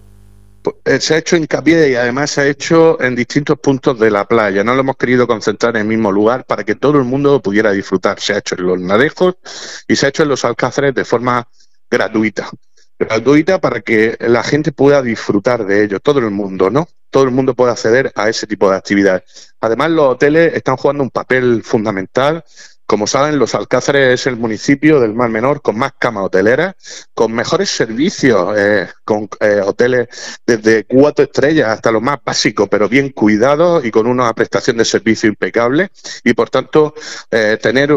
Pues, 0.62 0.76
eh, 0.84 1.00
se 1.00 1.14
ha 1.14 1.18
hecho 1.18 1.36
hincapié 1.36 1.90
y 1.90 1.94
además 1.94 2.32
se 2.32 2.42
ha 2.42 2.46
hecho 2.46 3.00
en 3.00 3.16
distintos 3.16 3.58
puntos 3.58 3.98
de 3.98 4.10
la 4.10 4.26
playa. 4.26 4.62
No 4.62 4.74
lo 4.74 4.80
hemos 4.80 4.96
querido 4.96 5.26
concentrar 5.26 5.76
en 5.76 5.82
el 5.82 5.88
mismo 5.88 6.12
lugar 6.12 6.44
para 6.44 6.64
que 6.64 6.74
todo 6.74 6.98
el 6.98 7.04
mundo 7.04 7.40
pudiera 7.40 7.72
disfrutar. 7.72 8.20
Se 8.20 8.34
ha 8.34 8.38
hecho 8.38 8.56
en 8.56 8.66
los 8.66 8.78
nadejos 8.78 9.36
y 9.88 9.96
se 9.96 10.06
ha 10.06 10.08
hecho 10.10 10.22
en 10.22 10.28
los 10.28 10.44
alcázares 10.44 10.94
de 10.94 11.04
forma 11.04 11.48
gratuita. 11.90 12.50
Gratuita 12.98 13.58
para 13.58 13.80
que 13.80 14.18
la 14.20 14.42
gente 14.42 14.72
pueda 14.72 15.00
disfrutar 15.00 15.64
de 15.64 15.84
ello, 15.84 16.00
todo 16.00 16.18
el 16.18 16.30
mundo, 16.30 16.68
¿no? 16.68 16.86
Todo 17.08 17.24
el 17.24 17.30
mundo 17.30 17.54
pueda 17.54 17.72
acceder 17.72 18.12
a 18.14 18.28
ese 18.28 18.46
tipo 18.46 18.70
de 18.70 18.76
actividades. 18.76 19.54
Además, 19.60 19.90
los 19.90 20.12
hoteles 20.12 20.54
están 20.54 20.76
jugando 20.76 21.02
un 21.02 21.10
papel 21.10 21.62
fundamental 21.64 22.44
como 22.90 23.06
saben, 23.06 23.38
Los 23.38 23.54
Alcázares 23.54 24.20
es 24.20 24.26
el 24.26 24.36
municipio 24.36 24.98
del 24.98 25.14
Mar 25.14 25.30
Menor 25.30 25.62
con 25.62 25.78
más 25.78 25.92
camas 25.96 26.24
hoteleras, 26.24 26.74
con 27.14 27.30
mejores 27.30 27.70
servicios, 27.70 28.52
eh, 28.58 28.88
con 29.04 29.28
eh, 29.38 29.60
hoteles 29.64 30.08
desde 30.44 30.86
cuatro 30.86 31.24
estrellas 31.24 31.68
hasta 31.68 31.92
lo 31.92 32.00
más 32.00 32.18
básico, 32.24 32.66
pero 32.66 32.88
bien 32.88 33.10
cuidados 33.10 33.84
y 33.84 33.92
con 33.92 34.08
una 34.08 34.34
prestación 34.34 34.76
de 34.76 34.84
servicio 34.84 35.28
impecable. 35.28 35.90
Y 36.24 36.34
por 36.34 36.50
tanto, 36.50 36.94
eh, 37.30 37.58
tener 37.62 37.92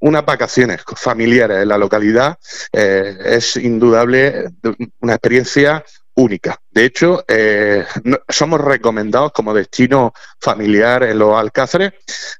unas 0.00 0.24
vacaciones 0.24 0.82
familiares 0.96 1.62
en 1.62 1.68
la 1.68 1.78
localidad 1.78 2.38
es 2.72 3.56
indudable 3.56 4.50
una 5.00 5.14
experiencia 5.14 5.84
única. 6.14 6.60
De 6.70 6.84
hecho, 6.84 7.24
eh, 7.26 7.84
somos 8.28 8.60
recomendados 8.60 9.32
como 9.32 9.54
destino 9.54 10.12
familiar 10.40 11.02
en 11.04 11.18
los 11.18 11.36
Alcáceres. 11.36 11.92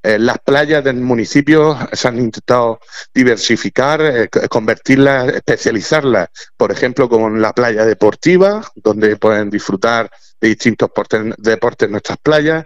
Eh, 0.03 0.19
las 0.19 0.39
playas 0.39 0.83
del 0.85 0.97
municipio 0.97 1.77
se 1.93 2.09
han 2.09 2.19
intentado 2.19 2.81
diversificar, 3.13 4.01
eh, 4.03 4.29
convertirlas, 4.49 5.29
especializarlas, 5.29 6.29
por 6.57 6.73
ejemplo, 6.73 7.09
con 7.09 7.41
la 7.41 7.53
playa 7.53 7.85
deportiva, 7.85 8.63
donde 8.77 9.17
pueden 9.17 9.51
disfrutar 9.51 10.11
distintos 10.49 10.91
deportes 11.39 11.87
en 11.87 11.93
nuestras 11.93 12.19
playas, 12.19 12.65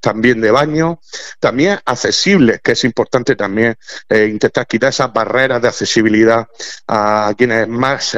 también 0.00 0.40
de 0.40 0.50
baño, 0.50 1.00
también 1.40 1.78
accesibles, 1.84 2.60
que 2.62 2.72
es 2.72 2.84
importante 2.84 3.36
también 3.36 3.76
intentar 4.10 4.66
quitar 4.66 4.90
esas 4.90 5.12
barreras 5.12 5.60
de 5.62 5.68
accesibilidad 5.68 6.46
a 6.86 7.32
quienes 7.36 7.68
más 7.68 8.16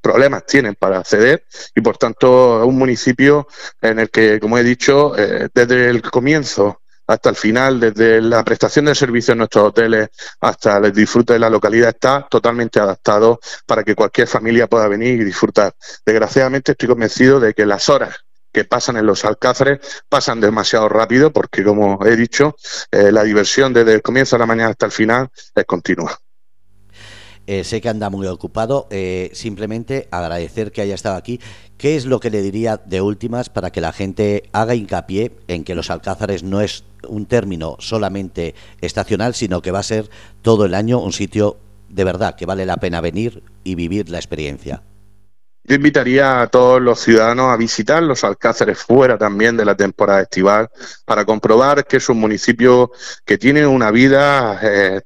problemas 0.00 0.46
tienen 0.46 0.74
para 0.74 0.98
acceder. 0.98 1.44
Y 1.74 1.80
por 1.80 1.98
tanto 1.98 2.66
un 2.66 2.78
municipio 2.78 3.46
en 3.80 3.98
el 3.98 4.10
que, 4.10 4.40
como 4.40 4.58
he 4.58 4.62
dicho, 4.62 5.16
eh, 5.18 5.48
desde 5.52 5.90
el 5.90 6.02
comienzo 6.02 6.82
hasta 7.08 7.30
el 7.30 7.36
final, 7.36 7.80
desde 7.80 8.20
la 8.20 8.44
prestación 8.44 8.84
de 8.84 8.94
servicios 8.94 9.30
en 9.30 9.38
nuestros 9.38 9.68
hoteles 9.68 10.10
hasta 10.40 10.76
el 10.76 10.92
disfrute 10.92 11.32
de 11.32 11.38
la 11.38 11.50
localidad, 11.50 11.88
está 11.88 12.26
totalmente 12.30 12.78
adaptado 12.78 13.40
para 13.66 13.82
que 13.82 13.94
cualquier 13.94 14.28
familia 14.28 14.66
pueda 14.68 14.86
venir 14.88 15.20
y 15.20 15.24
disfrutar. 15.24 15.74
Desgraciadamente 16.04 16.72
estoy 16.72 16.88
convencido 16.88 17.40
de 17.40 17.54
que 17.54 17.66
las 17.66 17.88
horas 17.88 18.14
que 18.52 18.64
pasan 18.64 18.96
en 18.98 19.06
los 19.06 19.24
alcázares 19.24 19.80
pasan 20.08 20.40
demasiado 20.40 20.88
rápido 20.88 21.32
porque, 21.32 21.64
como 21.64 21.98
he 22.04 22.14
dicho, 22.14 22.56
eh, 22.90 23.10
la 23.10 23.24
diversión 23.24 23.72
desde 23.72 23.94
el 23.94 24.02
comienzo 24.02 24.36
de 24.36 24.40
la 24.40 24.46
mañana 24.46 24.70
hasta 24.70 24.86
el 24.86 24.92
final 24.92 25.28
es 25.54 25.64
continua. 25.64 26.18
Eh, 27.48 27.64
sé 27.64 27.80
que 27.80 27.88
anda 27.88 28.10
muy 28.10 28.26
ocupado. 28.26 28.86
Eh, 28.90 29.30
simplemente 29.32 30.06
agradecer 30.10 30.70
que 30.70 30.82
haya 30.82 30.94
estado 30.94 31.16
aquí. 31.16 31.40
¿Qué 31.78 31.94
es 31.94 32.06
lo 32.06 32.18
que 32.18 32.30
le 32.30 32.42
diría 32.42 32.76
de 32.76 33.00
últimas 33.00 33.50
para 33.50 33.70
que 33.70 33.80
la 33.80 33.92
gente 33.92 34.50
haga 34.52 34.74
hincapié 34.74 35.30
en 35.46 35.62
que 35.62 35.76
los 35.76 35.90
alcázares 35.90 36.42
no 36.42 36.60
es 36.60 36.82
un 37.06 37.24
término 37.26 37.76
solamente 37.78 38.56
estacional, 38.80 39.36
sino 39.36 39.62
que 39.62 39.70
va 39.70 39.78
a 39.78 39.84
ser 39.84 40.10
todo 40.42 40.64
el 40.64 40.74
año 40.74 40.98
un 40.98 41.12
sitio 41.12 41.56
de 41.88 42.02
verdad 42.02 42.34
que 42.34 42.46
vale 42.46 42.66
la 42.66 42.78
pena 42.78 43.00
venir 43.00 43.44
y 43.62 43.76
vivir 43.76 44.10
la 44.10 44.18
experiencia? 44.18 44.82
Yo 45.62 45.76
invitaría 45.76 46.42
a 46.42 46.48
todos 46.48 46.82
los 46.82 46.98
ciudadanos 46.98 47.52
a 47.52 47.56
visitar 47.56 48.02
los 48.02 48.24
Alcázares 48.24 48.78
fuera 48.78 49.16
también 49.16 49.56
de 49.56 49.64
la 49.64 49.76
temporada 49.76 50.22
estival 50.22 50.70
para 51.04 51.24
comprobar 51.24 51.86
que 51.86 51.98
es 51.98 52.08
un 52.08 52.18
municipio 52.18 52.90
que 53.24 53.38
tiene 53.38 53.64
una 53.68 53.92
vida 53.92 54.58
eh, 54.64 55.02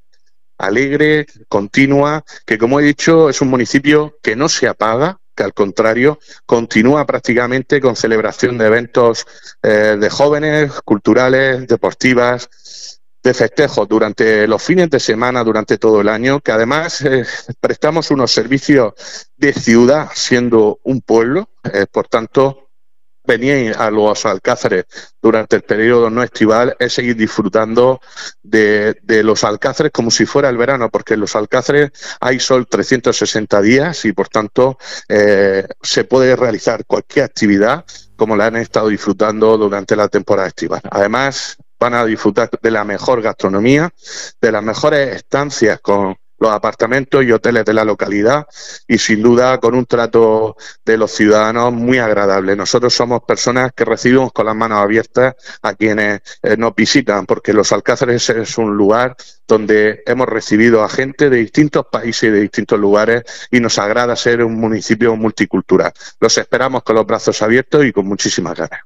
alegre, 0.57 1.27
continua, 1.47 2.23
que 2.47 2.57
como 2.57 2.79
he 2.79 2.83
dicho 2.83 3.29
es 3.29 3.41
un 3.41 3.49
municipio 3.49 4.17
que 4.23 4.35
no 4.35 4.49
se 4.49 4.67
apaga, 4.67 5.19
que 5.35 5.43
al 5.43 5.53
contrario 5.53 6.19
continúa 6.45 7.05
prácticamente 7.05 7.81
con 7.81 7.95
celebración 7.95 8.57
de 8.57 8.65
eventos 8.67 9.25
eh, 9.61 9.97
de 9.99 10.09
jóvenes, 10.09 10.71
culturales, 10.83 11.67
deportivas, 11.67 12.49
de 13.23 13.33
festejos 13.33 13.87
durante 13.87 14.47
los 14.47 14.61
fines 14.61 14.89
de 14.89 14.99
semana, 14.99 15.43
durante 15.43 15.77
todo 15.77 16.01
el 16.01 16.09
año, 16.09 16.41
que 16.41 16.51
además 16.51 17.01
eh, 17.01 17.25
prestamos 17.61 18.11
unos 18.11 18.31
servicios 18.31 18.93
de 19.37 19.53
ciudad 19.53 20.09
siendo 20.13 20.79
un 20.83 21.01
pueblo, 21.01 21.49
eh, 21.63 21.85
por 21.89 22.09
tanto 22.09 22.62
venir 23.25 23.75
a 23.77 23.89
los 23.89 24.25
alcázares 24.25 24.85
durante 25.21 25.55
el 25.55 25.63
periodo 25.63 26.09
no 26.09 26.23
estival 26.23 26.75
es 26.79 26.93
seguir 26.93 27.15
disfrutando 27.15 28.01
de, 28.41 28.95
los 29.23 29.43
alcázares 29.43 29.91
como 29.91 30.11
si 30.11 30.25
fuera 30.25 30.49
el 30.49 30.57
verano, 30.57 30.89
porque 30.89 31.13
en 31.13 31.21
los 31.21 31.35
alcázares 31.35 31.91
hay 32.19 32.39
sol 32.39 32.67
360 32.67 33.61
días 33.61 34.05
y 34.05 34.13
por 34.13 34.27
tanto 34.27 34.77
eh, 35.07 35.65
se 35.81 36.03
puede 36.03 36.35
realizar 36.35 36.85
cualquier 36.85 37.25
actividad 37.25 37.85
como 38.15 38.35
la 38.35 38.47
han 38.47 38.57
estado 38.57 38.89
disfrutando 38.89 39.57
durante 39.57 39.95
la 39.95 40.07
temporada 40.07 40.47
estival. 40.47 40.81
Además, 40.91 41.57
van 41.79 41.93
a 41.95 42.05
disfrutar 42.05 42.49
de 42.61 42.71
la 42.71 42.83
mejor 42.83 43.21
gastronomía, 43.21 43.91
de 44.39 44.51
las 44.51 44.63
mejores 44.63 45.15
estancias 45.15 45.79
con 45.81 46.15
los 46.43 46.51
apartamentos 46.51 47.23
y 47.23 47.31
hoteles 47.31 47.63
de 47.63 47.73
la 47.73 47.85
localidad 47.85 48.45
y 48.85 48.97
sin 48.97 49.23
duda 49.23 49.59
con 49.59 49.75
un 49.75 49.85
trato 49.85 50.57
de 50.83 50.97
los 50.97 51.11
ciudadanos 51.11 51.71
muy 51.71 51.99
agradable. 51.99 52.55
Nosotros 52.55 52.93
somos 52.93 53.21
personas 53.23 53.71
que 53.73 53.85
recibimos 53.85 54.33
con 54.33 54.45
las 54.45 54.55
manos 54.55 54.79
abiertas 54.79 55.35
a 55.61 55.73
quienes 55.73 56.21
eh, 56.41 56.57
nos 56.57 56.75
visitan 56.75 57.25
porque 57.25 57.53
Los 57.53 57.71
Alcázares 57.71 58.29
es 58.29 58.57
un 58.57 58.75
lugar 58.75 59.15
donde 59.47 60.03
hemos 60.05 60.27
recibido 60.27 60.83
a 60.83 60.89
gente 60.89 61.29
de 61.29 61.37
distintos 61.37 61.85
países 61.89 62.23
y 62.23 62.31
de 62.31 62.41
distintos 62.41 62.77
lugares 62.77 63.23
y 63.49 63.61
nos 63.61 63.79
agrada 63.79 64.15
ser 64.17 64.43
un 64.43 64.55
municipio 64.55 65.15
multicultural. 65.15 65.93
Los 66.19 66.37
esperamos 66.37 66.83
con 66.83 66.95
los 66.95 67.05
brazos 67.05 67.41
abiertos 67.41 67.85
y 67.85 67.93
con 67.93 68.05
muchísimas 68.05 68.57
ganas. 68.57 68.81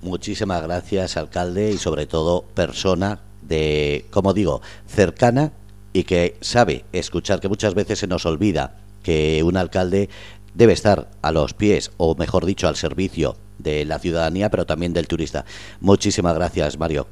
Muchísimas 0.00 0.62
gracias, 0.62 1.16
alcalde, 1.16 1.72
y 1.72 1.78
sobre 1.78 2.06
todo 2.06 2.42
persona 2.54 3.18
de, 3.42 4.06
como 4.10 4.32
digo, 4.32 4.62
cercana 4.86 5.50
y 5.98 6.04
que 6.04 6.36
sabe 6.40 6.84
escuchar, 6.92 7.40
que 7.40 7.48
muchas 7.48 7.74
veces 7.74 7.98
se 7.98 8.06
nos 8.06 8.24
olvida 8.24 8.76
que 9.02 9.42
un 9.42 9.56
alcalde 9.56 10.08
debe 10.54 10.72
estar 10.72 11.08
a 11.22 11.32
los 11.32 11.54
pies, 11.54 11.90
o 11.96 12.14
mejor 12.14 12.46
dicho, 12.46 12.68
al 12.68 12.76
servicio 12.76 13.34
de 13.58 13.84
la 13.84 13.98
ciudadanía, 13.98 14.48
pero 14.48 14.64
también 14.64 14.92
del 14.92 15.08
turista. 15.08 15.44
Muchísimas 15.80 16.36
gracias, 16.36 16.78
Mario. 16.78 17.08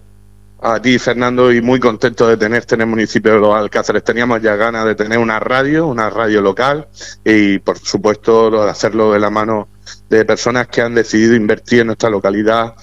A 0.62 0.80
ti, 0.80 1.00
Fernando, 1.00 1.52
y 1.52 1.60
muy 1.60 1.80
contento 1.80 2.28
de 2.28 2.36
tenerte 2.36 2.76
en 2.76 2.82
el 2.82 2.86
municipio 2.86 3.32
de 3.32 3.40
Los 3.40 3.56
Alcáceres. 3.56 4.04
Teníamos 4.04 4.40
ya 4.40 4.54
ganas 4.54 4.84
de 4.84 4.94
tener 4.94 5.18
una 5.18 5.40
radio, 5.40 5.88
una 5.88 6.08
radio 6.08 6.40
local, 6.40 6.86
y 7.24 7.58
por 7.58 7.80
supuesto 7.80 8.62
hacerlo 8.62 9.12
de 9.12 9.18
la 9.18 9.30
mano 9.30 9.68
de 10.08 10.24
personas 10.24 10.68
que 10.68 10.80
han 10.80 10.94
decidido 10.94 11.34
invertir 11.34 11.80
en 11.80 11.88
nuestra 11.88 12.08
localidad. 12.08 12.76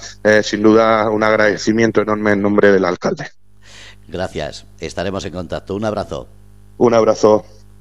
sin 0.43 0.63
duda, 0.63 1.09
un 1.09 1.23
agradecimiento 1.23 2.01
enorme 2.01 2.33
en 2.33 2.41
nombre 2.41 2.73
del 2.73 2.83
alcalde. 2.83 3.27
Gracias. 4.13 4.67
Estaremos 4.79 5.25
en 5.25 5.33
contacto. 5.33 5.75
Un 5.75 5.85
abrazo. 5.85 6.27
Un 6.77 6.93
abrazo. 6.93 7.43